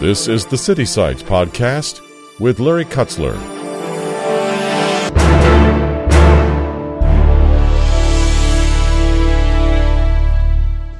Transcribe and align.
This 0.00 0.28
is 0.28 0.46
the 0.46 0.56
City 0.56 0.86
Sites 0.86 1.22
Podcast 1.22 2.00
with 2.40 2.58
Larry 2.58 2.86
Kutzler. 2.86 3.34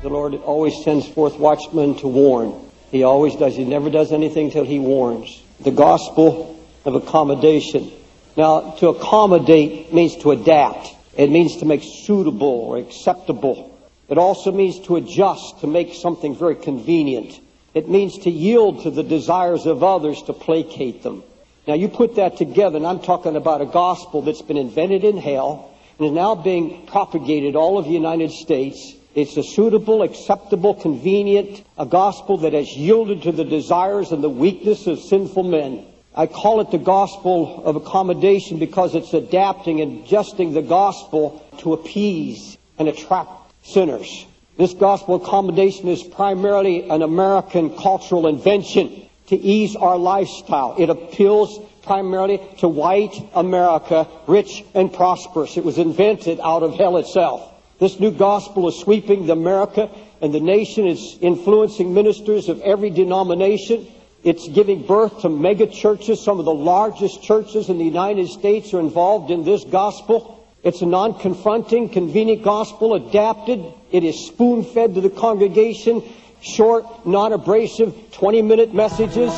The 0.03 0.09
Lord 0.11 0.35
always 0.35 0.85
sends 0.85 1.09
forth 1.09 1.39
watchmen 1.39 1.97
to 2.01 2.09
warn. 2.09 2.53
He 2.91 3.03
always 3.03 3.37
does. 3.37 3.57
He 3.57 3.65
never 3.65 3.89
does 3.89 4.13
anything 4.13 4.51
till 4.51 4.65
he 4.65 4.79
warns. 4.79 5.43
The 5.61 5.71
gospel 5.71 6.63
of 6.85 6.95
accommodation. 6.95 7.91
Now, 8.37 8.73
to 8.81 8.89
accommodate 8.89 9.95
means 9.95 10.19
to 10.19 10.33
adapt. 10.33 10.89
It 11.17 11.31
means 11.31 11.57
to 11.61 11.65
make 11.65 11.83
suitable 11.83 12.49
or 12.49 12.77
acceptable. 12.77 13.81
It 14.11 14.19
also 14.19 14.53
means 14.53 14.79
to 14.81 14.97
adjust, 14.97 15.61
to 15.61 15.67
make 15.67 15.95
something 15.95 16.37
very 16.37 16.57
convenient. 16.57 17.41
It 17.75 17.89
means 17.89 18.19
to 18.19 18.31
yield 18.31 18.83
to 18.83 18.91
the 18.91 19.03
desires 19.03 19.67
of 19.67 19.85
others 19.85 20.23
to 20.23 20.33
placate 20.33 21.03
them. 21.03 21.23
Now 21.67 21.75
you 21.75 21.89
put 21.89 22.17
that 22.17 22.37
together, 22.37 22.77
and 22.77 22.87
I'm 22.87 23.01
talking 23.01 23.37
about 23.37 23.61
a 23.61 23.67
gospel 23.67 24.23
that's 24.23 24.43
been 24.43 24.57
invented 24.57 25.05
in 25.05 25.19
hell 25.19 25.71
and 25.99 26.09
is 26.09 26.13
now 26.13 26.35
being 26.35 26.87
propagated 26.87 27.55
all 27.55 27.79
over 27.79 27.87
the 27.87 27.95
United 27.95 28.33
States. 28.33 28.95
It's 29.15 29.37
a 29.37 29.43
suitable, 29.43 30.03
acceptable, 30.03 30.75
convenient, 30.75 31.65
a 31.77 31.87
gospel 31.87 32.39
that 32.39 32.55
has 32.55 32.69
yielded 32.77 33.23
to 33.23 33.33
the 33.33 33.45
desires 33.45 34.11
and 34.11 34.23
the 34.23 34.31
weakness 34.31 34.87
of 34.87 34.99
sinful 35.01 35.43
men. 35.45 35.87
I 36.15 36.27
call 36.27 36.61
it 36.61 36.71
the 36.71 36.79
gospel 36.79 37.63
of 37.65 37.77
accommodation 37.77 38.59
because 38.59 38.95
it's 38.95 39.15
adapting 39.15 39.81
and 39.81 40.05
adjusting 40.05 40.53
the 40.53 40.63
gospel 40.63 41.45
to 41.59 41.73
appease 41.73 42.59
and 42.79 42.89
attract 42.89 43.31
sinners. 43.63 44.27
This 44.57 44.75
gospel 44.75 45.17
accommodation 45.17 45.89
is 45.89 46.03
primarily 46.03 46.89
an 46.91 47.03
American 47.03 47.77
cultural 47.77 48.27
invention 48.27 49.09
to 49.29 49.37
ease 49.37 49.77
our 49.77 49.97
lifestyle. 49.97 50.75
It 50.79 50.91
appeals 50.91 51.59
primarily 51.83 52.41
to 52.59 52.69
white 52.69 53.15
America, 53.35 54.07
rich 54.27 54.65
and 54.75 54.93
prosperous. 54.93 55.57
It 55.57 55.65
was 55.65 55.79
invented 55.79 56.41
out 56.41 56.63
of 56.63 56.75
hell 56.75 56.99
itself. 56.99 57.47
This 57.79 57.99
new 57.99 58.11
gospel 58.11 58.69
is 58.69 58.79
sweeping 58.79 59.27
the 59.27 59.33
America 59.33 59.91
and 60.21 60.35
the 60.35 60.41
nation. 60.41 60.87
It's 60.87 61.17
influencing 61.21 61.95
ministers 61.95 62.49
of 62.49 62.61
every 62.61 62.91
denomination. 62.91 63.87
It's 64.23 64.47
giving 64.49 64.87
birth 64.87 65.23
to 65.23 65.31
mega 65.31 65.67
churches. 65.67 66.21
Some 66.23 66.39
of 66.39 66.45
the 66.45 66.53
largest 66.53 67.23
churches 67.23 67.71
in 67.71 67.79
the 67.79 67.85
United 67.85 68.29
States 68.29 68.75
are 68.75 68.81
involved 68.81 69.31
in 69.31 69.45
this 69.45 69.65
gospel. 69.65 70.40
It's 70.63 70.83
a 70.83 70.87
non-confronting, 70.87 71.89
convenient 71.89 72.43
gospel 72.43 72.93
adapted. 72.93 73.65
It 73.91 74.05
is 74.05 74.27
spoon-fed 74.27 74.95
to 74.95 75.01
the 75.01 75.09
congregation. 75.09 76.03
Short, 76.43 76.85
non-abrasive, 77.07 77.95
20-minute 78.13 78.75
messages. 78.75 79.33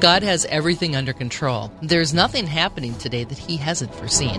God 0.00 0.22
has 0.22 0.46
everything 0.46 0.96
under 0.96 1.12
control. 1.12 1.70
There's 1.82 2.14
nothing 2.14 2.46
happening 2.46 2.94
today 2.94 3.24
that 3.24 3.38
He 3.38 3.58
hasn't 3.58 3.94
foreseen. 3.94 4.38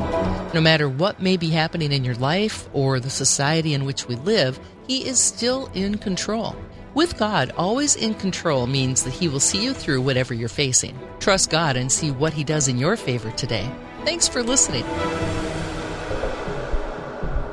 No 0.54 0.62
matter 0.62 0.90
what 0.90 1.22
may 1.22 1.38
be 1.38 1.52
happening 1.52 1.92
in 1.92 2.04
your 2.04 2.16
life 2.16 2.68
or 2.74 3.00
the 3.00 3.12
society 3.12 3.76
in 3.76 3.86
which 3.86 4.08
we 4.08 4.16
live, 4.16 4.60
He 4.88 5.08
is 5.08 5.20
still 5.20 5.70
in 5.76 6.00
control. 6.00 6.56
With 6.96 7.18
God 7.18 7.52
always 7.58 7.98
in 7.98 8.14
control 8.14 8.68
means 8.68 9.04
that 9.04 9.12
He 9.12 9.28
will 9.28 9.42
see 9.42 9.62
you 9.62 9.74
through 9.74 10.02
whatever 10.02 10.34
you're 10.34 10.48
facing. 10.48 10.98
Trust 11.20 11.50
God 11.50 11.76
and 11.76 11.92
see 11.92 12.10
what 12.10 12.32
He 12.32 12.46
does 12.46 12.70
in 12.70 12.78
your 12.78 12.96
favor 12.96 13.32
today. 13.32 13.70
Thanks 14.06 14.30
for 14.30 14.42
listening. 14.42 14.86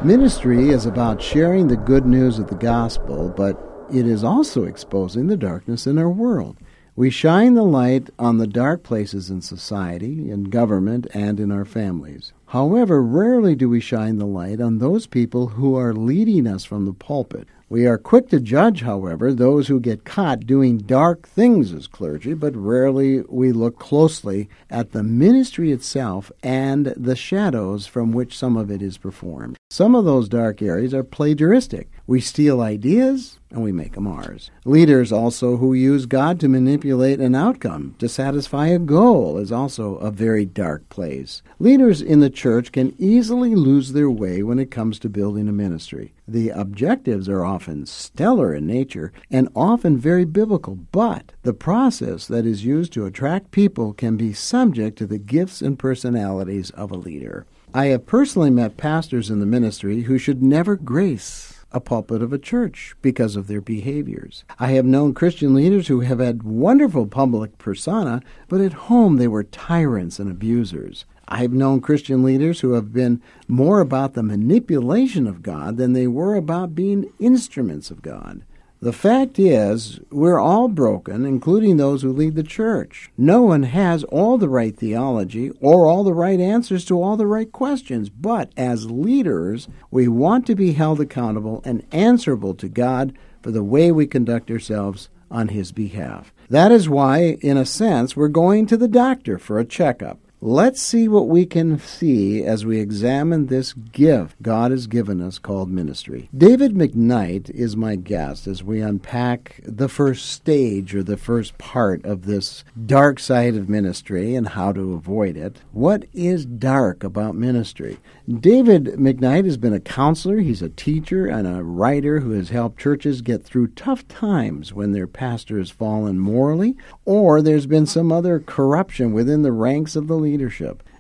Ministry 0.07 0.69
is 0.69 0.87
about 0.87 1.21
sharing 1.21 1.67
the 1.67 1.77
good 1.77 2.07
news 2.07 2.39
of 2.39 2.47
the 2.51 2.55
gospel, 2.55 3.31
but 3.37 3.61
it 3.93 4.07
is 4.07 4.23
also 4.23 4.63
exposing 4.63 5.27
the 5.27 5.37
darkness 5.37 5.89
in 5.89 5.99
our 5.99 6.11
world. 6.11 6.57
We 6.95 7.11
shine 7.11 7.55
the 7.55 7.65
light 7.65 8.11
on 8.21 8.39
the 8.39 8.47
dark 8.47 8.85
places 8.85 9.29
in 9.29 9.41
society, 9.41 10.31
in 10.31 10.45
government, 10.45 11.09
and 11.15 11.41
in 11.41 11.51
our 11.51 11.65
families. 11.65 12.33
However, 12.47 13.03
rarely 13.03 13.57
do 13.57 13.69
we 13.69 13.81
shine 13.81 14.19
the 14.19 14.27
light 14.27 14.61
on 14.61 14.79
those 14.79 15.09
people 15.09 15.49
who 15.49 15.75
are 15.75 15.95
leading 15.95 16.47
us 16.47 16.65
from 16.65 16.85
the 16.85 16.93
pulpit. 16.93 17.49
We 17.73 17.87
are 17.87 17.97
quick 17.97 18.29
to 18.29 18.39
judge, 18.39 18.83
however, 18.83 19.33
those 19.33 19.69
who 19.69 19.81
get 19.81 20.05
caught 20.05 20.41
doing 20.47 20.77
dark 20.77 21.27
things 21.27 21.73
as 21.73 21.87
clergy, 21.87 22.35
but 22.35 22.55
rarely 22.55 23.23
we 23.31 23.51
look 23.51 23.79
closely 23.79 24.51
at 24.69 24.93
the 24.93 25.03
ministry 25.03 25.73
itself 25.73 26.31
and 26.43 26.89
the 26.99 27.17
shadows 27.17 27.87
from 27.87 28.13
which 28.13 28.37
some 28.37 28.59
of 28.59 28.71
it 28.71 28.83
is 28.83 28.99
performed. 28.99 29.57
Some 29.71 29.95
of 29.95 30.05
those 30.05 30.29
dark 30.29 30.61
areas 30.61 30.93
are 30.93 31.03
plagiaristic. 31.03 31.87
We 32.07 32.21
steal 32.21 32.61
ideas 32.61 33.39
and 33.53 33.63
we 33.63 33.71
make 33.71 33.93
them 33.93 34.07
ours. 34.07 34.51
Leaders 34.65 35.13
also 35.13 35.59
who 35.59 35.73
use 35.73 36.07
God 36.07 36.41
to 36.41 36.49
manipulate 36.49 37.21
an 37.21 37.35
outcome 37.35 37.95
to 37.99 38.09
satisfy 38.09 38.69
a 38.69 38.79
goal 38.79 39.39
is 39.39 39.53
also 39.53 39.97
a 39.97 40.11
very 40.11 40.45
dark 40.45 40.89
place. 40.89 41.43
Leaders 41.59 42.03
in 42.03 42.21
the 42.21 42.31
church 42.31 42.73
can 42.73 42.95
easily 42.99 43.55
lose 43.55 43.93
their 43.93 44.11
way 44.11 44.43
when 44.43 44.59
it 44.59 44.71
comes 44.71 44.99
to 44.99 45.09
building 45.09 45.49
a 45.49 45.53
ministry. 45.53 46.13
The 46.27 46.49
objectives 46.49 47.29
are 47.29 47.45
often 47.45 47.87
stellar 47.87 48.55
in 48.55 48.67
nature 48.67 49.13
and 49.31 49.49
often 49.55 49.99
very 49.99 50.25
biblical, 50.25 50.75
but 50.75 51.33
the 51.43 51.55
process 51.55 52.27
that 52.27 52.47
is 52.47 52.65
used 52.65 52.93
to 52.95 53.07
attract 53.07 53.51
people 53.51 53.93
can 53.93 54.17
be 54.17 54.33
subject 54.33 54.99
to 54.99 55.07
the 55.07 55.19
gifts 55.19 55.61
and 55.61 55.79
personalities 55.79 56.71
of 56.71 56.91
a 56.91 56.97
leader. 56.97 57.47
I 57.75 57.87
have 57.87 58.07
personally 58.07 58.51
met 58.51 58.77
pastors 58.77 59.31
in 59.31 59.41
the 59.41 59.47
ministry 59.47 60.03
who 60.03 60.19
should 60.19 60.43
never 60.43 60.77
grace 60.77 61.62
a 61.73 61.81
pulpit 61.81 62.23
of 62.23 62.33
a 62.33 62.39
church 62.39 62.95
because 63.03 63.37
of 63.37 63.47
their 63.47 63.61
behaviors. 63.61 64.45
I 64.59 64.69
have 64.73 64.85
known 64.85 65.15
Christian 65.15 65.55
leaders 65.55 65.89
who 65.89 66.01
have 66.01 66.19
had 66.19 66.43
wonderful 66.43 67.07
public 67.07 67.59
persona, 67.59 68.23
but 68.49 68.61
at 68.61 68.73
home 68.73 69.17
they 69.17 69.29
were 69.29 69.45
tyrants 69.45 70.19
and 70.19 70.31
abusers. 70.31 71.05
I 71.29 71.39
have 71.39 71.53
known 71.53 71.81
Christian 71.81 72.23
leaders 72.23 72.61
who 72.61 72.73
have 72.73 72.93
been 72.93 73.23
more 73.49 73.81
about 73.81 74.15
the 74.15 74.23
manipulation 74.23 75.27
of 75.27 75.43
God 75.43 75.77
than 75.77 75.93
they 75.93 76.07
were 76.07 76.35
about 76.35 76.75
being 76.75 77.11
instruments 77.19 77.91
of 77.91 78.03
God. 78.03 78.43
The 78.83 78.93
fact 78.93 79.39
is, 79.39 80.01
we're 80.11 80.41
all 80.41 80.67
broken, 80.67 81.25
including 81.25 81.77
those 81.77 82.03
who 82.03 82.13
lead 82.13 82.35
the 82.35 82.43
church. 82.43 83.13
No 83.17 83.43
one 83.43 83.63
has 83.63 84.03
all 84.03 84.39
the 84.39 84.49
right 84.49 84.77
theology 84.77 85.53
or 85.61 85.87
all 85.87 86.03
the 86.03 86.13
right 86.13 86.41
answers 86.41 86.85
to 86.87 87.01
all 87.01 87.17
the 87.17 87.29
right 87.29 87.53
questions, 87.53 88.09
but 88.09 88.51
as 88.57 88.91
leaders, 88.91 89.69
we 89.93 90.09
want 90.09 90.49
to 90.49 90.57
be 90.57 90.73
held 90.73 91.01
accountable 91.01 91.63
and 91.65 91.87
answerable 91.93 92.55
to 92.55 92.69
God 92.69 93.17
for 93.41 93.53
the 93.53 93.63
way 93.63 93.93
we 93.93 94.05
conduct 94.05 94.51
ourselves 94.51 95.09
on 95.31 95.49
His 95.49 95.71
behalf. 95.71 96.33
That 96.51 96.73
is 96.73 96.89
why, 96.89 97.39
in 97.41 97.57
a 97.57 97.65
sense, 97.65 98.17
we're 98.17 98.27
going 98.27 98.67
to 98.67 98.77
the 98.77 98.89
doctor 98.89 99.39
for 99.39 99.61
a 99.61 99.65
checkup. 99.65 100.19
Let's 100.45 100.83
see 100.83 101.07
what 101.07 101.29
we 101.29 101.47
can 101.47 101.79
see 101.79 102.43
as 102.43 102.67
we 102.67 102.81
examine 102.81 103.47
this 103.47 103.73
gift 103.73 104.43
God 104.43 104.73
has 104.73 104.89
given 104.89 105.21
us 105.21 105.39
called 105.39 105.71
ministry. 105.71 106.29
David 106.37 106.75
McKnight 106.75 107.49
is 107.51 107.77
my 107.77 107.95
guest 107.95 108.49
as 108.49 108.61
we 108.61 108.81
unpack 108.81 109.61
the 109.63 109.89
first 109.89 110.29
stage 110.29 110.97
or 110.97 111.05
the 111.05 111.17
first 111.17 111.59
part 111.59 112.05
of 112.05 112.27
this 112.27 112.65
dark 112.87 113.21
side 113.21 113.55
of 113.55 113.69
ministry 113.69 114.35
and 114.35 114.49
how 114.49 114.73
to 114.73 114.95
avoid 114.95 115.37
it. 115.37 115.61
What 115.71 116.07
is 116.13 116.45
dark 116.45 117.05
about 117.05 117.37
ministry? 117.37 117.99
David 118.29 118.87
McKnight 118.97 119.45
has 119.45 119.57
been 119.57 119.75
a 119.75 119.79
counselor, 119.79 120.39
he's 120.39 120.61
a 120.61 120.71
teacher, 120.71 121.29
and 121.29 121.47
a 121.47 121.63
writer 121.63 122.19
who 122.19 122.33
has 122.33 122.49
helped 122.49 122.81
churches 122.81 123.23
get 123.23 123.45
through 123.45 123.69
tough 123.69 124.09
times 124.09 124.73
when 124.73 124.91
their 124.91 125.07
pastor 125.07 125.59
has 125.59 125.71
fallen 125.71 126.19
morally 126.19 126.77
or 127.05 127.41
there's 127.41 127.67
been 127.67 127.87
some 127.87 128.11
other 128.11 128.41
corruption 128.41 129.13
within 129.13 129.43
the 129.43 129.53
ranks 129.53 129.95
of 129.95 130.09
the 130.09 130.17
leadership. 130.17 130.32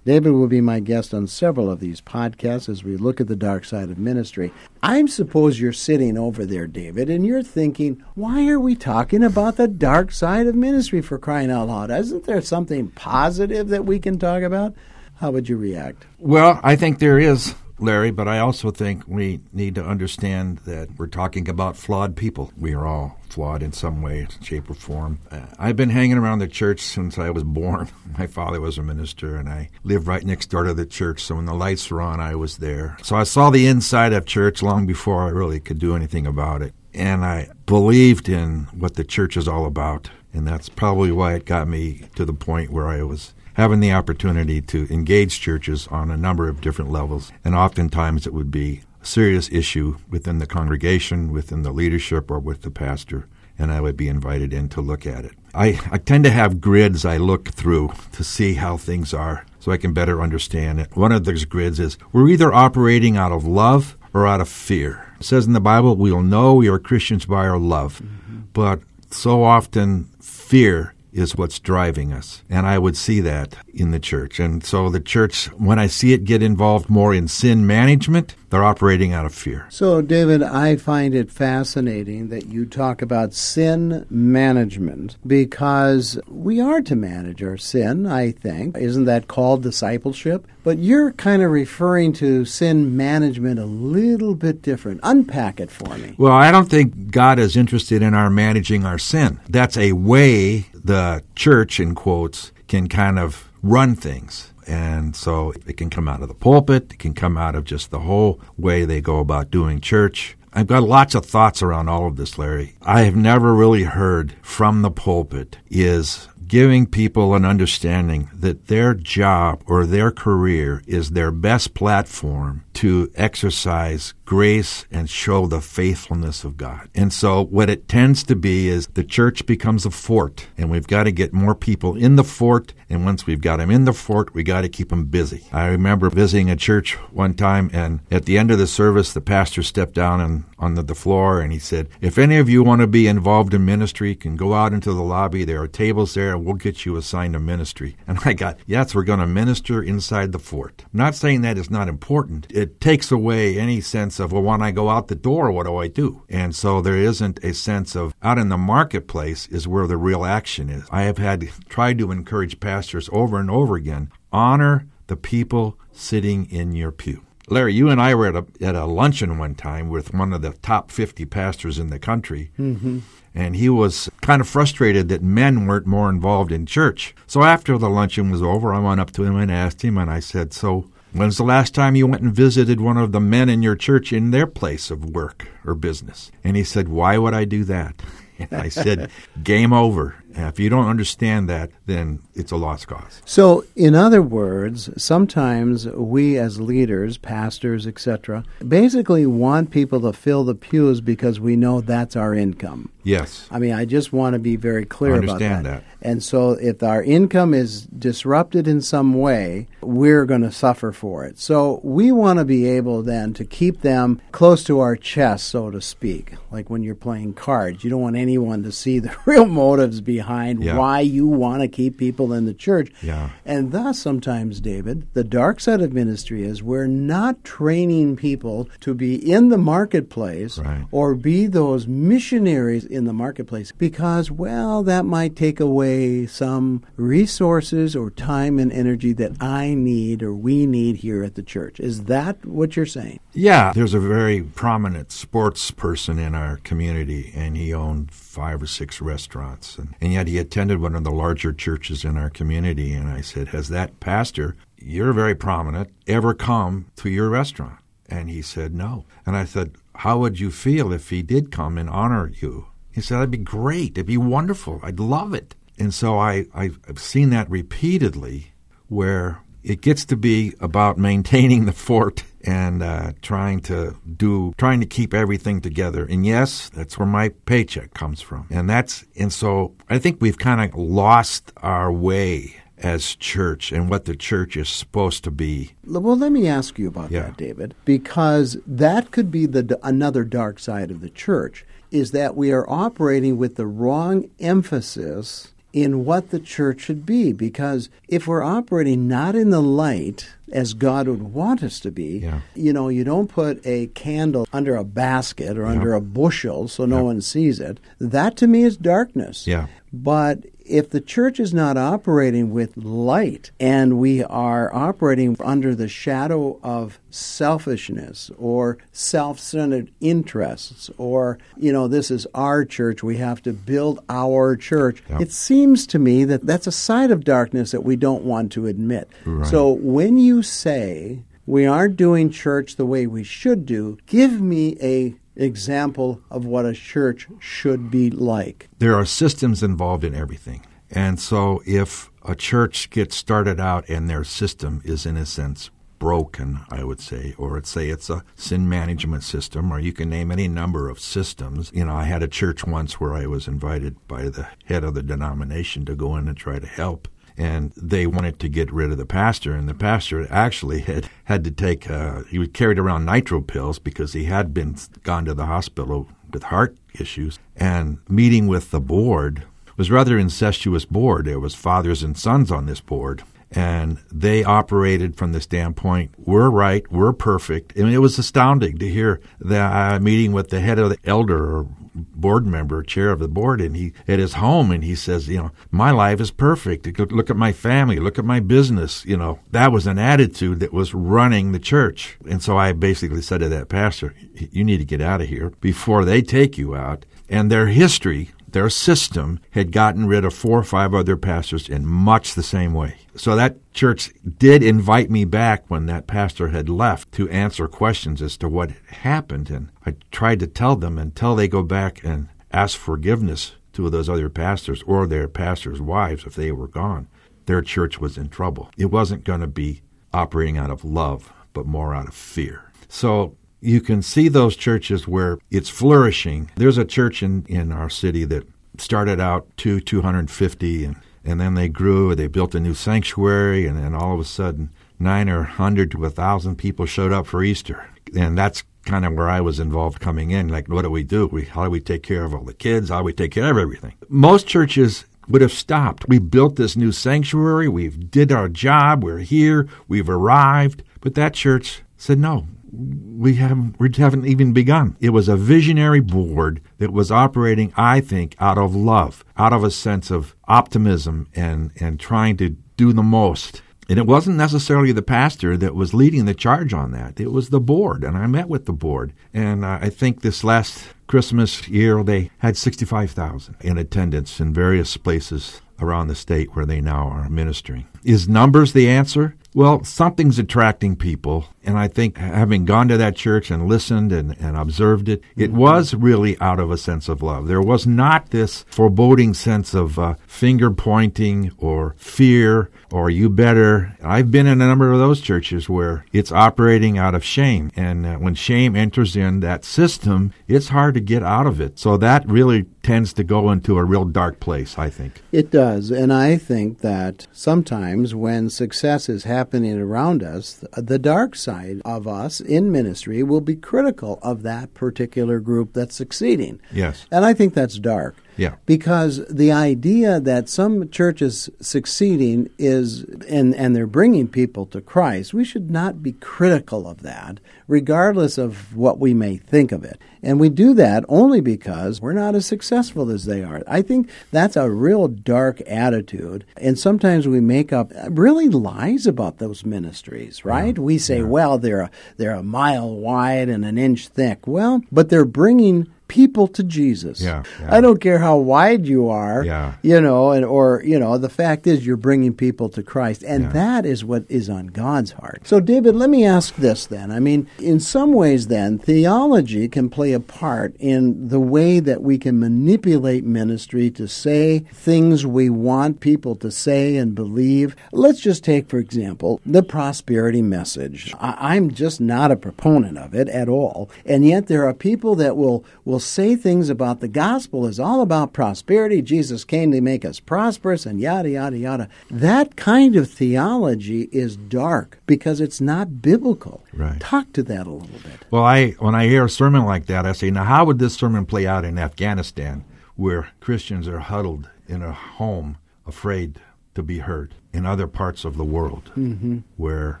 David 0.06 0.32
will 0.32 0.46
be 0.46 0.62
my 0.62 0.80
guest 0.80 1.12
on 1.12 1.26
several 1.26 1.70
of 1.70 1.78
these 1.80 2.00
podcasts 2.00 2.68
as 2.68 2.82
we 2.82 2.96
look 2.96 3.20
at 3.20 3.28
the 3.28 3.36
dark 3.36 3.66
side 3.66 3.90
of 3.90 3.98
ministry. 3.98 4.50
I 4.82 5.04
suppose 5.06 5.60
you're 5.60 5.72
sitting 5.72 6.16
over 6.16 6.46
there, 6.46 6.66
David, 6.66 7.10
and 7.10 7.26
you're 7.26 7.42
thinking, 7.42 8.02
why 8.14 8.48
are 8.48 8.58
we 8.58 8.74
talking 8.74 9.22
about 9.22 9.56
the 9.56 9.68
dark 9.68 10.10
side 10.10 10.46
of 10.46 10.54
ministry 10.54 11.02
for 11.02 11.18
crying 11.18 11.50
out 11.50 11.68
loud? 11.68 11.90
Isn't 11.90 12.24
there 12.24 12.40
something 12.40 12.88
positive 12.88 13.68
that 13.68 13.84
we 13.84 13.98
can 13.98 14.18
talk 14.18 14.42
about? 14.42 14.74
How 15.16 15.30
would 15.32 15.50
you 15.50 15.58
react? 15.58 16.06
Well, 16.18 16.58
I 16.62 16.76
think 16.76 16.98
there 16.98 17.18
is, 17.18 17.54
Larry, 17.82 18.10
but 18.10 18.28
I 18.28 18.38
also 18.38 18.70
think 18.70 19.04
we 19.06 19.40
need 19.52 19.74
to 19.74 19.84
understand 19.84 20.58
that 20.58 20.88
we're 20.98 21.06
talking 21.06 21.48
about 21.48 21.76
flawed 21.76 22.16
people. 22.16 22.52
We 22.58 22.74
are 22.74 22.86
all 22.86 23.18
flawed 23.28 23.62
in 23.62 23.72
some 23.72 24.02
way, 24.02 24.26
shape, 24.42 24.70
or 24.70 24.74
form. 24.74 25.20
Uh, 25.30 25.46
I've 25.58 25.76
been 25.76 25.90
hanging 25.90 26.18
around 26.18 26.40
the 26.40 26.48
church 26.48 26.80
since 26.80 27.18
I 27.18 27.30
was 27.30 27.44
born. 27.44 27.88
My 28.18 28.26
father 28.26 28.60
was 28.60 28.78
a 28.78 28.82
minister, 28.82 29.36
and 29.36 29.48
I 29.48 29.70
lived 29.84 30.06
right 30.06 30.24
next 30.24 30.46
door 30.46 30.64
to 30.64 30.74
the 30.74 30.86
church, 30.86 31.22
so 31.22 31.36
when 31.36 31.46
the 31.46 31.54
lights 31.54 31.90
were 31.90 32.02
on, 32.02 32.20
I 32.20 32.34
was 32.34 32.58
there. 32.58 32.96
So 33.02 33.16
I 33.16 33.24
saw 33.24 33.50
the 33.50 33.66
inside 33.66 34.12
of 34.12 34.26
church 34.26 34.62
long 34.62 34.86
before 34.86 35.22
I 35.22 35.30
really 35.30 35.60
could 35.60 35.78
do 35.78 35.96
anything 35.96 36.26
about 36.26 36.62
it. 36.62 36.74
And 36.92 37.24
I 37.24 37.48
believed 37.66 38.28
in 38.28 38.64
what 38.72 38.94
the 38.96 39.04
church 39.04 39.36
is 39.36 39.46
all 39.46 39.64
about. 39.64 40.10
And 40.32 40.46
that's 40.46 40.68
probably 40.68 41.10
why 41.10 41.34
it 41.34 41.44
got 41.44 41.68
me 41.68 42.08
to 42.14 42.24
the 42.24 42.32
point 42.32 42.70
where 42.70 42.88
I 42.88 43.02
was 43.02 43.34
having 43.54 43.80
the 43.80 43.92
opportunity 43.92 44.60
to 44.62 44.86
engage 44.90 45.40
churches 45.40 45.86
on 45.88 46.10
a 46.10 46.16
number 46.16 46.48
of 46.48 46.60
different 46.60 46.90
levels. 46.90 47.32
And 47.44 47.54
oftentimes 47.54 48.26
it 48.26 48.32
would 48.32 48.50
be 48.50 48.82
a 49.02 49.06
serious 49.06 49.50
issue 49.50 49.96
within 50.08 50.38
the 50.38 50.46
congregation, 50.46 51.32
within 51.32 51.62
the 51.62 51.72
leadership, 51.72 52.30
or 52.30 52.38
with 52.38 52.62
the 52.62 52.70
pastor, 52.70 53.26
and 53.58 53.72
I 53.72 53.80
would 53.80 53.96
be 53.96 54.08
invited 54.08 54.52
in 54.52 54.68
to 54.70 54.80
look 54.80 55.06
at 55.06 55.24
it. 55.24 55.32
I, 55.54 55.80
I 55.90 55.98
tend 55.98 56.24
to 56.24 56.30
have 56.30 56.60
grids 56.60 57.04
I 57.04 57.16
look 57.16 57.50
through 57.50 57.92
to 58.12 58.24
see 58.24 58.54
how 58.54 58.76
things 58.76 59.12
are 59.12 59.44
so 59.58 59.72
I 59.72 59.76
can 59.76 59.92
better 59.92 60.22
understand 60.22 60.80
it. 60.80 60.96
One 60.96 61.12
of 61.12 61.24
those 61.24 61.44
grids 61.44 61.80
is 61.80 61.98
we're 62.12 62.28
either 62.28 62.52
operating 62.52 63.16
out 63.16 63.32
of 63.32 63.46
love 63.46 63.96
or 64.14 64.26
out 64.26 64.40
of 64.40 64.48
fear. 64.48 65.14
It 65.18 65.26
says 65.26 65.46
in 65.46 65.52
the 65.52 65.60
Bible, 65.60 65.96
we'll 65.96 66.22
know 66.22 66.54
we 66.54 66.68
are 66.68 66.78
Christians 66.78 67.26
by 67.26 67.46
our 67.46 67.58
love. 67.58 68.00
Mm-hmm. 68.00 68.40
But 68.52 68.80
so 69.10 69.44
often, 69.44 70.04
fear 70.20 70.94
is 71.12 71.36
what's 71.36 71.58
driving 71.58 72.12
us. 72.12 72.42
And 72.48 72.66
I 72.66 72.78
would 72.78 72.96
see 72.96 73.20
that 73.20 73.56
in 73.72 73.90
the 73.90 73.98
church. 73.98 74.40
And 74.40 74.64
so 74.64 74.88
the 74.88 75.00
church, 75.00 75.46
when 75.52 75.78
I 75.78 75.86
see 75.86 76.12
it 76.12 76.24
get 76.24 76.42
involved 76.42 76.90
more 76.90 77.14
in 77.14 77.28
sin 77.28 77.66
management, 77.66 78.34
they're 78.50 78.64
operating 78.64 79.12
out 79.12 79.26
of 79.26 79.34
fear. 79.34 79.66
So, 79.70 80.02
David, 80.02 80.42
I 80.42 80.76
find 80.76 81.14
it 81.14 81.30
fascinating 81.30 82.28
that 82.28 82.46
you 82.46 82.66
talk 82.66 83.00
about 83.00 83.32
sin 83.32 84.06
management 84.10 85.16
because 85.24 86.18
we 86.26 86.60
are 86.60 86.80
to 86.80 86.96
manage 86.96 87.42
our 87.44 87.56
sin, 87.56 88.06
I 88.06 88.32
think. 88.32 88.76
Isn't 88.76 89.04
that 89.04 89.28
called 89.28 89.62
discipleship? 89.62 90.48
But 90.64 90.78
you're 90.78 91.12
kind 91.12 91.42
of 91.42 91.50
referring 91.52 92.12
to 92.14 92.44
sin 92.44 92.96
management 92.96 93.60
a 93.60 93.64
little 93.64 94.34
bit 94.34 94.62
different. 94.62 95.00
Unpack 95.04 95.60
it 95.60 95.70
for 95.70 95.96
me. 95.96 96.14
Well, 96.18 96.32
I 96.32 96.50
don't 96.50 96.68
think 96.68 97.12
God 97.12 97.38
is 97.38 97.56
interested 97.56 98.02
in 98.02 98.14
our 98.14 98.30
managing 98.30 98.84
our 98.84 98.98
sin. 98.98 99.40
That's 99.48 99.76
a 99.76 99.92
way 99.92 100.66
the 100.90 101.22
church, 101.36 101.78
in 101.78 101.94
quotes, 101.94 102.50
can 102.66 102.88
kind 102.88 103.16
of 103.16 103.48
run 103.62 103.94
things. 103.94 104.52
And 104.66 105.14
so 105.14 105.52
it 105.64 105.76
can 105.76 105.88
come 105.88 106.08
out 106.08 106.20
of 106.20 106.28
the 106.28 106.34
pulpit, 106.34 106.92
it 106.92 106.98
can 106.98 107.14
come 107.14 107.36
out 107.36 107.54
of 107.54 107.64
just 107.64 107.92
the 107.92 108.00
whole 108.00 108.40
way 108.58 108.84
they 108.84 109.00
go 109.00 109.20
about 109.20 109.52
doing 109.52 109.80
church. 109.80 110.36
I've 110.52 110.66
got 110.66 110.82
lots 110.82 111.14
of 111.14 111.24
thoughts 111.24 111.62
around 111.62 111.88
all 111.88 112.08
of 112.08 112.16
this, 112.16 112.36
Larry. 112.38 112.74
I 112.82 113.02
have 113.02 113.14
never 113.14 113.54
really 113.54 113.84
heard 113.84 114.34
from 114.42 114.82
the 114.82 114.90
pulpit 114.90 115.58
is 115.70 116.28
giving 116.48 116.84
people 116.86 117.36
an 117.36 117.44
understanding 117.44 118.28
that 118.34 118.66
their 118.66 118.92
job 118.92 119.62
or 119.66 119.86
their 119.86 120.10
career 120.10 120.82
is 120.88 121.10
their 121.10 121.30
best 121.30 121.74
platform 121.74 122.64
to 122.74 123.08
exercise 123.14 124.12
grace 124.30 124.86
and 124.92 125.10
show 125.10 125.44
the 125.44 125.60
faithfulness 125.60 126.44
of 126.44 126.56
God. 126.56 126.88
And 126.94 127.12
so, 127.12 127.42
what 127.46 127.68
it 127.68 127.88
tends 127.88 128.22
to 128.22 128.36
be 128.36 128.68
is 128.68 128.86
the 128.86 129.02
church 129.02 129.44
becomes 129.44 129.84
a 129.84 129.90
fort, 129.90 130.46
and 130.56 130.70
we've 130.70 130.86
got 130.86 131.02
to 131.02 131.10
get 131.10 131.32
more 131.32 131.56
people 131.56 131.96
in 131.96 132.14
the 132.14 132.22
fort. 132.22 132.72
And 132.88 133.04
once 133.04 133.26
we've 133.26 133.40
got 133.40 133.56
them 133.56 133.72
in 133.72 133.86
the 133.86 133.92
fort, 133.92 134.32
we 134.32 134.44
got 134.44 134.60
to 134.60 134.68
keep 134.68 134.90
them 134.90 135.06
busy. 135.06 135.46
I 135.52 135.66
remember 135.66 136.10
visiting 136.10 136.48
a 136.48 136.54
church 136.54 136.94
one 137.10 137.34
time, 137.34 137.70
and 137.72 138.00
at 138.08 138.24
the 138.24 138.38
end 138.38 138.52
of 138.52 138.58
the 138.58 138.68
service, 138.68 139.12
the 139.12 139.20
pastor 139.20 139.64
stepped 139.64 139.94
down 139.94 140.20
and, 140.20 140.44
on 140.60 140.74
the, 140.74 140.94
floor 140.94 141.40
and 141.40 141.52
he 141.52 141.58
said, 141.58 141.88
If 142.00 142.18
any 142.18 142.36
of 142.36 142.48
you 142.48 142.62
want 142.62 142.82
to 142.82 142.86
be 142.86 143.06
involved 143.06 143.54
in 143.54 143.64
ministry, 143.64 144.14
can 144.14 144.36
go 144.36 144.54
out 144.54 144.72
into 144.72 144.92
the 144.92 145.02
lobby. 145.02 145.44
There 145.44 145.62
are 145.62 145.68
tables 145.68 146.14
there, 146.14 146.32
and 146.34 146.44
we'll 146.44 146.54
get 146.54 146.84
you 146.84 146.96
assigned 146.96 147.34
a 147.34 147.40
ministry. 147.40 147.96
And 148.06 148.18
I 148.24 148.34
got, 148.34 148.58
Yes, 148.66 148.94
we're 148.94 149.04
going 149.04 149.20
to 149.20 149.26
minister 149.26 149.82
inside 149.82 150.32
the 150.32 150.38
fort. 150.38 150.84
I'm 150.92 150.98
not 150.98 151.14
saying 151.14 151.40
that 151.40 151.58
is 151.58 151.70
not 151.70 151.88
important. 151.88 152.46
It 152.50 152.80
takes 152.80 153.10
away 153.10 153.58
any 153.58 153.80
sense 153.80 154.19
of, 154.20 154.32
well, 154.32 154.42
when 154.42 154.62
I 154.62 154.70
go 154.70 154.88
out 154.88 155.08
the 155.08 155.14
door, 155.14 155.50
what 155.50 155.66
do 155.66 155.76
I 155.76 155.88
do? 155.88 156.22
And 156.28 156.54
so 156.54 156.80
there 156.80 156.96
isn't 156.96 157.42
a 157.42 157.54
sense 157.54 157.96
of 157.96 158.14
out 158.22 158.38
in 158.38 158.48
the 158.48 158.58
marketplace 158.58 159.46
is 159.48 159.66
where 159.66 159.86
the 159.86 159.96
real 159.96 160.24
action 160.24 160.70
is. 160.70 160.84
I 160.90 161.02
have 161.02 161.18
had 161.18 161.48
tried 161.68 161.98
to 161.98 162.12
encourage 162.12 162.60
pastors 162.60 163.08
over 163.12 163.38
and 163.38 163.50
over 163.50 163.76
again 163.76 164.10
honor 164.32 164.86
the 165.08 165.16
people 165.16 165.76
sitting 165.92 166.46
in 166.50 166.72
your 166.72 166.92
pew. 166.92 167.24
Larry, 167.48 167.74
you 167.74 167.90
and 167.90 168.00
I 168.00 168.14
were 168.14 168.28
at 168.28 168.36
a, 168.36 168.46
at 168.64 168.76
a 168.76 168.84
luncheon 168.84 169.36
one 169.36 169.56
time 169.56 169.88
with 169.88 170.14
one 170.14 170.32
of 170.32 170.40
the 170.40 170.52
top 170.52 170.92
50 170.92 171.24
pastors 171.26 171.80
in 171.80 171.90
the 171.90 171.98
country. 171.98 172.52
Mm-hmm. 172.56 173.00
And 173.34 173.56
he 173.56 173.68
was 173.68 174.08
kind 174.22 174.40
of 174.40 174.48
frustrated 174.48 175.08
that 175.08 175.22
men 175.22 175.66
weren't 175.66 175.86
more 175.86 176.08
involved 176.08 176.52
in 176.52 176.64
church. 176.64 177.14
So 177.26 177.42
after 177.42 177.76
the 177.76 177.90
luncheon 177.90 178.30
was 178.30 178.42
over, 178.42 178.72
I 178.72 178.78
went 178.78 179.00
up 179.00 179.10
to 179.12 179.24
him 179.24 179.36
and 179.36 179.50
asked 179.50 179.82
him, 179.82 179.98
and 179.98 180.10
I 180.10 180.20
said, 180.20 180.52
So, 180.52 180.90
When's 181.12 181.36
the 181.36 181.44
last 181.44 181.74
time 181.74 181.96
you 181.96 182.06
went 182.06 182.22
and 182.22 182.32
visited 182.32 182.80
one 182.80 182.96
of 182.96 183.12
the 183.12 183.20
men 183.20 183.48
in 183.48 183.62
your 183.62 183.74
church 183.74 184.12
in 184.12 184.30
their 184.30 184.46
place 184.46 184.90
of 184.90 185.04
work 185.04 185.48
or 185.64 185.74
business? 185.74 186.30
And 186.44 186.56
he 186.56 186.64
said, 186.64 186.88
Why 186.88 187.18
would 187.18 187.34
I 187.34 187.44
do 187.44 187.64
that? 187.64 188.00
And 188.38 188.52
I 188.52 188.68
said, 188.68 189.10
Game 189.42 189.72
over. 189.72 190.16
And 190.34 190.46
if 190.46 190.58
you 190.58 190.68
don't 190.70 190.86
understand 190.86 191.48
that, 191.48 191.70
then 191.86 192.22
it's 192.34 192.52
a 192.52 192.56
lost 192.56 192.86
cause. 192.86 193.20
So, 193.24 193.64
in 193.76 193.94
other 193.94 194.22
words, 194.22 194.90
sometimes 195.02 195.86
we 195.88 196.38
as 196.38 196.60
leaders, 196.60 197.18
pastors, 197.18 197.86
etc., 197.86 198.44
basically 198.66 199.26
want 199.26 199.70
people 199.70 200.00
to 200.02 200.12
fill 200.12 200.44
the 200.44 200.54
pews 200.54 201.00
because 201.00 201.40
we 201.40 201.56
know 201.56 201.80
that's 201.80 202.16
our 202.16 202.34
income. 202.34 202.90
Yes. 203.02 203.48
I 203.50 203.58
mean, 203.58 203.72
I 203.72 203.86
just 203.86 204.12
want 204.12 204.34
to 204.34 204.38
be 204.38 204.56
very 204.56 204.84
clear 204.84 205.16
about 205.16 205.38
that. 205.40 205.64
that. 205.64 205.84
And 206.02 206.22
so, 206.22 206.52
if 206.52 206.82
our 206.82 207.02
income 207.02 207.52
is 207.54 207.82
disrupted 207.86 208.68
in 208.68 208.80
some 208.80 209.14
way, 209.14 209.66
we're 209.80 210.26
going 210.26 210.42
to 210.42 210.52
suffer 210.52 210.92
for 210.92 211.24
it. 211.24 211.38
So, 211.38 211.80
we 211.82 212.12
want 212.12 212.38
to 212.38 212.44
be 212.44 212.66
able 212.66 213.02
then 213.02 213.34
to 213.34 213.44
keep 213.44 213.82
them 213.82 214.20
close 214.32 214.64
to 214.64 214.80
our 214.80 214.96
chest, 214.96 215.48
so 215.48 215.70
to 215.70 215.80
speak. 215.80 216.34
Like 216.50 216.70
when 216.70 216.82
you're 216.82 216.94
playing 216.94 217.34
cards, 217.34 217.84
you 217.84 217.90
don't 217.90 218.00
want 218.00 218.16
anyone 218.16 218.62
to 218.62 218.72
see 218.72 218.98
the 218.98 219.14
real 219.24 219.46
motives 219.46 220.00
behind 220.00 220.19
Yeah. 220.62 220.76
why 220.76 221.00
you 221.00 221.26
want 221.26 221.62
to 221.62 221.68
keep 221.68 221.96
people 221.98 222.32
in 222.32 222.44
the 222.46 222.54
church. 222.54 222.92
Yeah. 223.02 223.30
And 223.44 223.72
thus, 223.72 223.98
sometimes, 223.98 224.60
David, 224.60 225.06
the 225.14 225.24
dark 225.24 225.60
side 225.60 225.80
of 225.80 225.92
ministry 225.92 226.44
is 226.44 226.62
we're 226.62 226.86
not 226.86 227.42
training 227.44 228.16
people 228.16 228.68
to 228.80 228.94
be 228.94 229.14
in 229.30 229.48
the 229.48 229.58
marketplace 229.58 230.58
Right. 230.58 230.84
or 230.90 231.14
be 231.14 231.46
those 231.46 231.86
missionaries 231.86 232.84
in 232.84 233.04
the 233.04 233.12
marketplace 233.12 233.72
because, 233.72 234.30
well, 234.30 234.82
that 234.84 235.04
might 235.04 235.36
take 235.36 235.60
away 235.60 236.26
some 236.26 236.82
resources 236.96 237.94
or 237.96 238.10
time 238.10 238.58
and 238.58 238.72
energy 238.72 239.12
that 239.14 239.32
I 239.40 239.74
need 239.74 240.22
or 240.22 240.34
we 240.34 240.66
need 240.66 240.96
here 240.96 241.22
at 241.22 241.34
the 241.34 241.42
church. 241.42 241.78
Is 241.80 242.04
that 242.04 242.44
what 242.44 242.76
you're 242.76 242.86
saying? 242.86 243.20
Yeah, 243.32 243.72
there's 243.74 243.94
a 243.94 244.00
very 244.00 244.42
prominent 244.42 245.12
sports 245.12 245.70
person 245.70 246.18
in 246.18 246.34
our 246.34 246.56
community, 246.58 247.32
and 247.34 247.56
he 247.56 247.72
owned 247.72 248.10
five 248.30 248.62
or 248.62 248.66
six 248.66 249.00
restaurants. 249.00 249.76
And, 249.76 249.96
and 250.00 250.12
yet 250.12 250.28
he 250.28 250.38
attended 250.38 250.80
one 250.80 250.94
of 250.94 251.02
the 251.02 251.10
larger 251.10 251.52
churches 251.52 252.04
in 252.04 252.16
our 252.16 252.30
community. 252.30 252.92
And 252.92 253.08
I 253.08 253.22
said, 253.22 253.48
Has 253.48 253.68
that 253.70 253.98
pastor, 253.98 254.56
you're 254.78 255.12
very 255.12 255.34
prominent, 255.34 255.90
ever 256.06 256.32
come 256.32 256.86
to 256.96 257.10
your 257.10 257.28
restaurant? 257.28 257.80
And 258.08 258.30
he 258.30 258.40
said, 258.40 258.72
No. 258.72 259.04
And 259.26 259.36
I 259.36 259.44
said, 259.44 259.72
How 259.96 260.18
would 260.18 260.38
you 260.38 260.52
feel 260.52 260.92
if 260.92 261.10
he 261.10 261.22
did 261.22 261.50
come 261.50 261.76
and 261.76 261.90
honor 261.90 262.30
you? 262.40 262.66
He 262.92 263.00
said, 263.00 263.16
That'd 263.16 263.32
be 263.32 263.38
great. 263.38 263.92
It'd 263.92 264.06
be 264.06 264.16
wonderful. 264.16 264.80
I'd 264.82 265.00
love 265.00 265.34
it. 265.34 265.56
And 265.76 265.92
so 265.92 266.18
I, 266.18 266.46
I've 266.54 266.78
seen 266.98 267.30
that 267.30 267.50
repeatedly 267.50 268.52
where 268.88 269.40
it 269.64 269.80
gets 269.80 270.04
to 270.06 270.16
be 270.16 270.54
about 270.60 270.98
maintaining 270.98 271.64
the 271.64 271.72
fort 271.72 272.22
and 272.44 272.82
uh, 272.82 273.12
trying 273.22 273.60
to 273.60 273.96
do 274.16 274.52
trying 274.56 274.80
to 274.80 274.86
keep 274.86 275.12
everything 275.14 275.60
together. 275.60 276.04
And 276.04 276.24
yes 276.26 276.68
that's 276.70 276.98
where 276.98 277.06
my 277.08 277.30
paycheck 277.46 277.94
comes 277.94 278.20
from. 278.20 278.46
And 278.50 278.68
that's 278.68 279.04
and 279.16 279.32
so 279.32 279.74
i 279.88 279.98
think 279.98 280.18
we've 280.20 280.38
kind 280.38 280.60
of 280.60 280.78
lost 280.78 281.52
our 281.58 281.92
way 281.92 282.56
as 282.82 283.14
church 283.16 283.72
and 283.72 283.90
what 283.90 284.06
the 284.06 284.16
church 284.16 284.56
is 284.56 284.68
supposed 284.68 285.22
to 285.24 285.30
be. 285.30 285.72
Well, 285.84 286.16
let 286.16 286.32
me 286.32 286.48
ask 286.48 286.78
you 286.78 286.88
about 286.88 287.10
Yeah. 287.10 287.24
that, 287.24 287.36
David, 287.36 287.74
because 287.84 288.56
that 288.66 289.10
could 289.10 289.30
be 289.30 289.44
the 289.46 289.78
another 289.82 290.24
dark 290.24 290.58
side 290.58 290.90
of 290.90 291.02
the 291.02 291.10
church 291.10 291.66
is 291.90 292.12
that 292.12 292.36
we 292.36 292.52
are 292.52 292.64
operating 292.70 293.36
with 293.36 293.56
the 293.56 293.66
wrong 293.66 294.30
emphasis 294.38 295.52
in 295.72 296.04
what 296.04 296.30
the 296.30 296.40
church 296.40 296.80
should 296.80 297.06
be 297.06 297.32
because 297.32 297.88
if 298.08 298.26
we're 298.26 298.42
operating 298.42 299.06
not 299.06 299.34
in 299.36 299.50
the 299.50 299.62
light 299.62 300.28
as 300.52 300.74
God 300.74 301.06
would 301.06 301.22
want 301.22 301.62
us 301.62 301.78
to 301.80 301.90
be, 301.92 302.18
Yeah. 302.18 302.40
you 302.56 302.72
know, 302.72 302.88
you 302.88 303.04
don't 303.04 303.28
put 303.28 303.64
a 303.64 303.86
candle 303.88 304.46
under 304.52 304.74
a 304.74 304.82
basket 304.84 305.56
or 305.56 305.66
under 305.66 305.94
a 305.94 306.00
bushel 306.00 306.66
so 306.68 306.86
no 306.86 307.04
one 307.04 307.20
sees 307.20 307.60
it. 307.60 307.78
That 308.00 308.36
to 308.38 308.46
me 308.48 308.64
is 308.64 308.76
darkness. 308.76 309.46
Yeah. 309.46 309.66
But 309.92 310.44
if 310.70 310.88
the 310.90 311.00
church 311.00 311.40
is 311.40 311.52
not 311.52 311.76
operating 311.76 312.50
with 312.50 312.76
light 312.76 313.50
and 313.58 313.98
we 313.98 314.22
are 314.24 314.72
operating 314.74 315.36
under 315.40 315.74
the 315.74 315.88
shadow 315.88 316.58
of 316.62 317.00
selfishness 317.10 318.30
or 318.38 318.78
self 318.92 319.38
centered 319.40 319.90
interests, 320.00 320.88
or, 320.96 321.38
you 321.56 321.72
know, 321.72 321.88
this 321.88 322.10
is 322.10 322.26
our 322.34 322.64
church, 322.64 323.02
we 323.02 323.16
have 323.16 323.42
to 323.42 323.52
build 323.52 324.02
our 324.08 324.56
church, 324.56 325.02
Yeah. 325.10 325.18
it 325.20 325.32
seems 325.32 325.86
to 325.88 325.98
me 325.98 326.24
that 326.24 326.46
that's 326.46 326.66
a 326.66 326.72
side 326.72 327.10
of 327.10 327.24
darkness 327.24 327.72
that 327.72 327.84
we 327.84 327.96
don't 327.96 328.24
want 328.24 328.52
to 328.52 328.66
admit. 328.66 329.08
Right. 329.24 329.46
So 329.48 329.70
when 329.72 330.18
you 330.18 330.42
say 330.42 331.20
we 331.46 331.66
aren't 331.66 331.96
doing 331.96 332.30
church 332.30 332.76
the 332.76 332.86
way 332.86 333.06
we 333.08 333.24
should 333.24 333.66
do, 333.66 333.98
give 334.06 334.40
me 334.40 334.76
a 334.80 335.14
example 335.36 336.20
of 336.30 336.44
what 336.44 336.66
a 336.66 336.72
church 336.72 337.28
should 337.38 337.90
be 337.90 338.10
like. 338.10 338.68
there 338.78 338.94
are 338.94 339.04
systems 339.04 339.62
involved 339.62 340.04
in 340.04 340.14
everything. 340.14 340.66
And 340.90 341.20
so 341.20 341.62
if 341.66 342.10
a 342.24 342.34
church 342.34 342.90
gets 342.90 343.14
started 343.14 343.60
out 343.60 343.88
and 343.88 344.10
their 344.10 344.24
system 344.24 344.82
is, 344.84 345.06
in 345.06 345.16
a 345.16 345.24
sense, 345.24 345.70
broken, 346.00 346.60
I 346.68 346.82
would 346.82 347.00
say, 347.00 347.34
or 347.38 347.62
say 347.62 347.90
it's 347.90 348.10
a 348.10 348.24
sin 348.34 348.68
management 348.68 349.22
system, 349.22 349.70
or 349.70 349.78
you 349.78 349.92
can 349.92 350.10
name 350.10 350.32
any 350.32 350.48
number 350.48 350.88
of 350.88 350.98
systems. 350.98 351.70
You 351.72 351.84
know, 351.84 351.94
I 351.94 352.04
had 352.04 352.22
a 352.22 352.28
church 352.28 352.66
once 352.66 352.98
where 352.98 353.14
I 353.14 353.26
was 353.26 353.46
invited 353.46 353.96
by 354.08 354.24
the 354.30 354.48
head 354.64 354.82
of 354.82 354.94
the 354.94 355.02
denomination 355.02 355.84
to 355.84 355.94
go 355.94 356.16
in 356.16 356.26
and 356.26 356.36
try 356.36 356.58
to 356.58 356.66
help 356.66 357.06
and 357.40 357.72
they 357.74 358.06
wanted 358.06 358.38
to 358.38 358.50
get 358.50 358.70
rid 358.70 358.92
of 358.92 358.98
the 358.98 359.06
pastor. 359.06 359.54
And 359.54 359.66
the 359.66 359.74
pastor 359.74 360.26
actually 360.30 360.80
had 360.80 361.08
had 361.24 361.42
to 361.44 361.50
take 361.50 361.90
uh, 361.90 362.22
he 362.24 362.38
was 362.38 362.48
carried 362.52 362.78
around 362.78 363.06
nitro 363.06 363.40
pills 363.40 363.78
because 363.78 364.12
he 364.12 364.24
had 364.24 364.52
been 364.52 364.76
gone 365.02 365.24
to 365.24 365.32
the 365.32 365.46
hospital 365.46 366.06
with 366.30 366.44
heart 366.44 366.76
issues. 366.92 367.38
And 367.56 367.98
meeting 368.08 368.46
with 368.46 368.70
the 368.70 368.80
board 368.80 369.44
was 369.78 369.90
rather 369.90 370.18
incestuous 370.18 370.84
board. 370.84 371.24
There 371.24 371.40
was 371.40 371.54
fathers 371.54 372.02
and 372.02 372.16
sons 372.16 372.50
on 372.52 372.66
this 372.66 372.82
board. 372.82 373.22
And 373.52 373.98
they 374.12 374.44
operated 374.44 375.16
from 375.16 375.32
the 375.32 375.40
standpoint, 375.40 376.12
we're 376.18 376.50
right, 376.50 376.84
we're 376.92 377.12
perfect. 377.12 377.72
I 377.76 377.82
mean, 377.82 377.94
it 377.94 377.98
was 377.98 378.16
astounding 378.16 378.78
to 378.78 378.88
hear 378.88 379.20
that 379.40 379.94
uh, 379.94 379.98
meeting 379.98 380.32
with 380.32 380.50
the 380.50 380.60
head 380.60 380.78
of 380.78 380.90
the 380.90 380.98
elder 381.04 381.56
or 381.56 381.66
board 381.94 382.46
member, 382.46 382.82
chair 382.82 383.10
of 383.10 383.18
the 383.18 383.28
board, 383.28 383.60
and 383.60 383.76
he 383.76 383.92
at 384.06 384.18
his 384.18 384.34
home, 384.34 384.70
and 384.70 384.84
he 384.84 384.94
says, 384.94 385.28
you 385.28 385.38
know, 385.38 385.50
my 385.70 385.90
life 385.90 386.20
is 386.20 386.30
perfect. 386.30 386.86
Look 387.10 387.30
at 387.30 387.36
my 387.36 387.52
family. 387.52 387.98
Look 387.98 388.18
at 388.18 388.24
my 388.24 388.40
business. 388.40 389.04
You 389.04 389.16
know, 389.16 389.40
that 389.50 389.72
was 389.72 389.86
an 389.86 389.98
attitude 389.98 390.60
that 390.60 390.72
was 390.72 390.94
running 390.94 391.52
the 391.52 391.58
church. 391.58 392.16
And 392.28 392.42
so 392.42 392.56
I 392.56 392.72
basically 392.72 393.22
said 393.22 393.40
to 393.40 393.48
that 393.48 393.68
pastor, 393.68 394.14
you 394.34 394.64
need 394.64 394.78
to 394.78 394.84
get 394.84 395.00
out 395.00 395.20
of 395.20 395.28
here 395.28 395.52
before 395.60 396.04
they 396.04 396.22
take 396.22 396.56
you 396.56 396.74
out. 396.74 397.04
And 397.28 397.50
their 397.50 397.66
history 397.66 398.30
their 398.52 398.68
system 398.68 399.40
had 399.50 399.72
gotten 399.72 400.06
rid 400.06 400.24
of 400.24 400.34
four 400.34 400.58
or 400.58 400.64
five 400.64 400.94
other 400.94 401.16
pastors 401.16 401.68
in 401.68 401.86
much 401.86 402.34
the 402.34 402.42
same 402.42 402.74
way. 402.74 402.96
So 403.20 403.36
that 403.36 403.58
church 403.74 404.14
did 404.38 404.62
invite 404.62 405.10
me 405.10 405.26
back 405.26 405.64
when 405.68 405.84
that 405.84 406.06
pastor 406.06 406.48
had 406.48 406.70
left 406.70 407.12
to 407.12 407.28
answer 407.28 407.68
questions 407.68 408.22
as 408.22 408.38
to 408.38 408.48
what 408.48 408.70
happened. 408.88 409.50
And 409.50 409.68
I 409.84 409.96
tried 410.10 410.40
to 410.40 410.46
tell 410.46 410.74
them 410.74 410.96
until 410.96 411.36
they 411.36 411.46
go 411.46 411.62
back 411.62 412.02
and 412.02 412.28
ask 412.50 412.78
forgiveness 412.78 413.56
to 413.74 413.90
those 413.90 414.08
other 414.08 414.30
pastors 414.30 414.82
or 414.84 415.06
their 415.06 415.28
pastors' 415.28 415.82
wives 415.82 416.24
if 416.24 416.34
they 416.34 416.50
were 416.50 416.66
gone. 416.66 417.08
Their 417.44 417.60
church 417.60 418.00
was 418.00 418.16
in 418.16 418.30
trouble. 418.30 418.70
It 418.78 418.86
wasn't 418.86 419.24
going 419.24 419.42
to 419.42 419.46
be 419.46 419.82
operating 420.14 420.56
out 420.56 420.70
of 420.70 420.82
love, 420.82 421.30
but 421.52 421.66
more 421.66 421.94
out 421.94 422.08
of 422.08 422.14
fear. 422.14 422.72
So 422.88 423.36
you 423.60 423.82
can 423.82 424.00
see 424.00 424.28
those 424.28 424.56
churches 424.56 425.06
where 425.06 425.36
it's 425.50 425.68
flourishing. 425.68 426.50
There's 426.56 426.78
a 426.78 426.86
church 426.86 427.22
in, 427.22 427.44
in 427.50 427.70
our 427.70 427.90
city 427.90 428.24
that 428.24 428.48
started 428.78 429.20
out 429.20 429.46
to 429.58 429.78
250 429.78 430.84
and, 430.86 430.96
and 431.30 431.40
then 431.40 431.54
they 431.54 431.68
grew. 431.68 432.14
They 432.14 432.26
built 432.26 432.54
a 432.54 432.60
new 432.60 432.74
sanctuary 432.74 433.66
and 433.66 433.78
then 433.78 433.94
all 433.94 434.14
of 434.14 434.20
a 434.20 434.24
sudden 434.24 434.70
nine 434.98 435.28
or 435.28 435.44
hundred 435.44 435.90
to 435.92 436.04
a 436.04 436.10
thousand 436.10 436.56
people 436.56 436.84
showed 436.84 437.12
up 437.12 437.26
for 437.26 437.42
Easter. 437.42 437.88
And 438.14 438.36
that's 438.36 438.64
kind 438.84 439.04
of 439.04 439.14
where 439.14 439.30
I 439.30 439.40
was 439.40 439.60
involved 439.60 440.00
coming 440.00 440.30
in. 440.30 440.48
Like, 440.48 440.68
what 440.68 440.82
do 440.82 440.90
we 440.90 441.04
do? 441.04 441.26
We, 441.26 441.44
how 441.44 441.64
do 441.64 441.70
we 441.70 441.80
take 441.80 442.02
care 442.02 442.24
of 442.24 442.34
all 442.34 442.44
the 442.44 442.54
kids? 442.54 442.90
How 442.90 442.98
do 442.98 443.04
we 443.04 443.12
take 443.12 443.32
care 443.32 443.50
of 443.50 443.58
everything? 443.58 443.94
Most 444.08 444.46
churches 444.46 445.04
would 445.28 445.42
have 445.42 445.52
stopped. 445.52 446.08
We 446.08 446.18
built 446.18 446.56
this 446.56 446.76
new 446.76 446.92
sanctuary. 446.92 447.68
We've 447.68 448.10
did 448.10 448.32
our 448.32 448.48
job. 448.48 449.04
We're 449.04 449.18
here. 449.18 449.68
We've 449.86 450.10
arrived. 450.10 450.82
But 451.00 451.14
that 451.14 451.34
church 451.34 451.82
said, 451.96 452.18
no, 452.18 452.46
we 452.72 453.34
haven't 453.34 453.78
we 453.78 453.90
haven't 453.96 454.26
even 454.26 454.52
begun. 454.52 454.96
It 455.00 455.10
was 455.10 455.28
a 455.28 455.36
visionary 455.36 456.00
board 456.00 456.60
that 456.78 456.92
was 456.92 457.10
operating, 457.10 457.72
I 457.76 458.00
think, 458.00 458.36
out 458.38 458.58
of 458.58 458.74
love, 458.74 459.24
out 459.36 459.52
of 459.52 459.64
a 459.64 459.70
sense 459.70 460.10
of 460.10 460.34
optimism 460.48 461.28
and 461.34 461.72
and 461.80 461.98
trying 461.98 462.36
to 462.38 462.50
do 462.76 462.92
the 462.92 463.02
most. 463.02 463.62
And 463.88 463.98
it 463.98 464.06
wasn't 464.06 464.36
necessarily 464.36 464.92
the 464.92 465.02
pastor 465.02 465.56
that 465.56 465.74
was 465.74 465.92
leading 465.92 466.24
the 466.24 466.34
charge 466.34 466.72
on 466.72 466.92
that. 466.92 467.18
It 467.18 467.32
was 467.32 467.48
the 467.48 467.58
board, 467.58 468.04
and 468.04 468.16
I 468.16 468.28
met 468.28 468.48
with 468.48 468.66
the 468.66 468.72
board. 468.72 469.12
And 469.34 469.64
uh, 469.64 469.80
I 469.82 469.88
think 469.88 470.20
this 470.22 470.44
last 470.44 470.84
Christmas 471.08 471.66
year 471.66 472.04
they 472.04 472.30
had 472.38 472.56
65,000 472.56 473.56
in 473.62 473.78
attendance 473.78 474.38
in 474.38 474.54
various 474.54 474.96
places 474.96 475.60
around 475.80 476.06
the 476.06 476.14
state 476.14 476.54
where 476.54 476.66
they 476.66 476.80
now 476.80 477.08
are 477.08 477.28
ministering. 477.28 477.88
Is 478.04 478.28
numbers 478.28 478.74
the 478.74 478.88
answer? 478.88 479.34
Well, 479.52 479.82
something's 479.82 480.38
attracting 480.38 480.96
people. 480.96 481.46
And 481.64 481.76
I 481.76 481.88
think 481.88 482.18
having 482.18 482.64
gone 482.64 482.88
to 482.88 482.96
that 482.96 483.16
church 483.16 483.50
and 483.50 483.66
listened 483.66 484.12
and, 484.12 484.36
and 484.38 484.56
observed 484.56 485.08
it, 485.08 485.22
it 485.36 485.52
was 485.52 485.92
really 485.92 486.40
out 486.40 486.60
of 486.60 486.70
a 486.70 486.78
sense 486.78 487.08
of 487.08 487.22
love. 487.22 487.48
There 487.48 487.60
was 487.60 487.86
not 487.86 488.30
this 488.30 488.64
foreboding 488.68 489.34
sense 489.34 489.74
of 489.74 489.98
uh, 489.98 490.14
finger 490.26 490.70
pointing 490.70 491.50
or 491.58 491.96
fear 491.98 492.70
or 492.92 493.10
you 493.10 493.28
better. 493.28 493.96
I've 494.02 494.30
been 494.30 494.46
in 494.46 494.60
a 494.60 494.66
number 494.66 494.92
of 494.92 494.98
those 494.98 495.20
churches 495.20 495.68
where 495.68 496.04
it's 496.12 496.32
operating 496.32 496.98
out 496.98 497.14
of 497.14 497.24
shame. 497.24 497.70
And 497.76 498.06
uh, 498.06 498.16
when 498.16 498.34
shame 498.34 498.76
enters 498.76 499.16
in 499.16 499.40
that 499.40 499.64
system, 499.64 500.32
it's 500.48 500.68
hard 500.68 500.94
to 500.94 501.00
get 501.00 501.22
out 501.22 501.46
of 501.46 501.60
it. 501.60 501.78
So 501.78 501.96
that 501.98 502.26
really 502.26 502.64
tends 502.82 503.12
to 503.12 503.24
go 503.24 503.50
into 503.50 503.76
a 503.76 503.84
real 503.84 504.04
dark 504.04 504.40
place, 504.40 504.78
I 504.78 504.90
think. 504.90 505.22
It 505.32 505.50
does. 505.50 505.90
And 505.90 506.12
I 506.12 506.36
think 506.36 506.80
that 506.80 507.26
sometimes 507.32 508.14
when 508.14 508.48
success 508.50 509.08
is 509.08 509.24
happening 509.24 509.78
around 509.78 510.22
us, 510.22 510.64
the 510.76 510.98
dark 510.98 511.36
side 511.36 511.82
of 511.84 512.08
us 512.08 512.40
in 512.40 512.72
ministry 512.72 513.22
will 513.22 513.40
be 513.40 513.56
critical 513.56 514.18
of 514.22 514.42
that 514.42 514.74
particular 514.74 515.40
group 515.40 515.74
that's 515.74 515.94
succeeding. 515.94 516.60
Yes. 516.72 517.06
And 517.10 517.24
I 517.24 517.34
think 517.34 517.54
that's 517.54 517.78
dark. 517.78 518.16
Yeah. 518.40 518.54
Because 518.64 519.26
the 519.26 519.52
idea 519.52 520.18
that 520.18 520.48
some 520.48 520.88
churches 520.88 521.50
succeeding 521.60 522.48
is 522.58 523.04
and 523.28 523.54
and 523.54 523.76
they're 523.76 523.86
bringing 523.86 524.28
people 524.28 524.64
to 524.66 524.80
Christ, 524.80 525.34
we 525.34 525.44
should 525.44 525.70
not 525.70 526.02
be 526.02 526.12
critical 526.12 526.88
of 526.88 527.02
that 527.02 527.38
regardless 527.70 528.36
of 528.36 528.74
what 528.74 528.98
we 528.98 529.14
may 529.14 529.36
think 529.36 529.70
of 529.70 529.84
it. 529.84 530.00
And 530.22 530.40
we 530.40 530.48
do 530.48 530.74
that 530.74 531.04
only 531.08 531.40
because 531.40 532.00
we're 532.00 532.12
not 532.14 532.34
as 532.34 532.44
successful 532.44 533.10
as 533.10 533.26
they 533.26 533.44
are. 533.44 533.62
I 533.66 533.82
think 533.82 534.10
that's 534.32 534.56
a 534.56 534.68
real 534.68 535.06
dark 535.06 535.60
attitude. 535.66 536.44
And 536.56 536.78
sometimes 536.78 537.28
we 537.28 537.40
make 537.40 537.72
up 537.72 537.92
uh, 537.94 538.10
really 538.10 538.48
lies 538.48 539.06
about 539.06 539.38
those 539.38 539.64
ministries, 539.64 540.44
right? 540.44 540.76
Yeah. 540.76 540.82
We 540.82 540.98
say, 540.98 541.18
yeah. 541.18 541.24
well, 541.24 541.58
they're 541.58 541.82
a, 541.82 541.90
they're 542.16 542.34
a 542.34 542.42
mile 542.42 542.90
wide 542.90 543.48
and 543.48 543.64
an 543.64 543.78
inch 543.78 544.08
thick. 544.08 544.46
Well, 544.48 544.82
but 544.90 545.08
they're 545.08 545.24
bringing 545.24 545.86
people 546.10 546.48
to 546.48 546.64
Jesus. 546.64 547.20
Yeah, 547.20 547.44
yeah, 547.60 547.76
I 547.76 547.80
don't 547.80 548.00
care 548.00 548.18
how 548.18 548.36
wide 548.36 548.84
you 548.84 549.08
are. 549.08 549.44
Yeah. 549.44 549.74
You 549.82 550.00
know, 550.00 550.32
and 550.32 550.44
or 550.44 550.82
you 550.84 550.98
know, 550.98 551.16
the 551.18 551.28
fact 551.28 551.68
is 551.68 551.86
you're 551.86 551.96
bringing 551.96 552.34
people 552.34 552.68
to 552.70 552.82
Christ, 552.82 553.22
and 553.22 553.44
yeah. 553.44 553.52
that 553.52 553.86
is 553.86 554.04
what 554.04 554.24
is 554.28 554.50
on 554.50 554.66
God's 554.66 555.12
heart. 555.12 555.42
So, 555.44 555.60
David, 555.60 555.94
let 555.94 556.10
me 556.10 556.24
ask 556.24 556.56
this 556.56 556.84
then. 556.84 557.12
I 557.12 557.20
mean, 557.20 557.48
in 557.60 557.78
some 557.78 558.12
ways, 558.12 558.48
then 558.48 558.76
theology 558.78 559.68
can 559.68 559.88
play 559.88 560.12
a 560.12 560.18
part 560.18 560.74
in 560.80 561.28
the 561.28 561.38
way 561.38 561.78
that 561.78 562.02
we 562.02 562.18
can 562.18 562.40
manipulate 562.40 563.24
ministry 563.24 563.88
to 563.92 564.08
say 564.08 564.58
things 564.72 565.24
we 565.24 565.48
want 565.48 566.00
people 566.00 566.34
to 566.36 566.50
say 566.50 566.96
and 566.96 567.14
believe. 567.14 567.76
Let's 567.92 568.20
just 568.20 568.42
take, 568.42 568.68
for 568.68 568.78
example, 568.78 569.40
the 569.46 569.62
prosperity 569.62 570.42
message. 570.42 571.14
I- 571.20 571.54
I'm 571.54 571.70
just 571.70 572.00
not 572.00 572.32
a 572.32 572.36
proponent 572.36 572.98
of 572.98 573.14
it 573.14 573.28
at 573.28 573.48
all, 573.48 573.88
and 574.04 574.24
yet 574.24 574.48
there 574.48 574.66
are 574.66 574.74
people 574.74 575.14
that 575.14 575.36
will 575.36 575.64
will 575.84 575.99
will 576.00 576.04
say 576.06 576.34
things 576.34 576.70
about 576.70 577.00
the 577.00 577.08
gospel 577.08 577.66
is 577.66 577.78
all 577.78 578.00
about 578.00 578.32
prosperity. 578.32 579.02
Jesus 579.02 579.44
came 579.44 579.70
to 579.70 579.82
make 579.82 580.02
us 580.02 580.18
prosperous 580.18 580.86
and 580.86 580.98
yada, 580.98 581.28
yada, 581.28 581.58
yada. 581.58 581.88
That 582.10 582.56
kind 582.56 582.96
of 582.96 583.10
theology 583.10 584.08
is 584.10 584.34
dark 584.34 584.98
because 585.06 585.42
it's 585.42 585.60
not 585.60 586.00
biblical. 586.00 586.64
Right. 586.72 586.98
Talk 586.98 587.34
to 587.34 587.42
that 587.42 587.66
a 587.66 587.70
little 587.70 587.98
bit. 587.98 588.24
Well, 588.30 588.44
I 588.44 588.70
when 588.78 588.94
I 588.94 589.08
hear 589.08 589.26
a 589.26 589.28
sermon 589.28 589.66
like 589.66 589.86
that, 589.86 590.06
I 590.06 590.12
say, 590.12 590.30
now 590.30 590.44
how 590.44 590.64
would 590.64 590.78
this 590.78 590.94
sermon 590.94 591.26
play 591.26 591.46
out 591.46 591.66
in 591.66 591.78
Afghanistan 591.78 592.64
where 592.96 593.28
Christians 593.40 593.86
are 593.86 593.98
huddled 593.98 594.48
in 594.68 594.82
a 594.82 594.92
home 594.92 595.58
afraid 595.86 596.40
to 596.76 596.82
be 596.82 597.00
hurt? 597.00 597.32
In 597.52 597.66
other 597.66 597.88
parts 597.88 598.24
of 598.24 598.38
the 598.38 598.44
world 598.44 598.90
mm-hmm. 598.96 599.40
where 599.58 600.00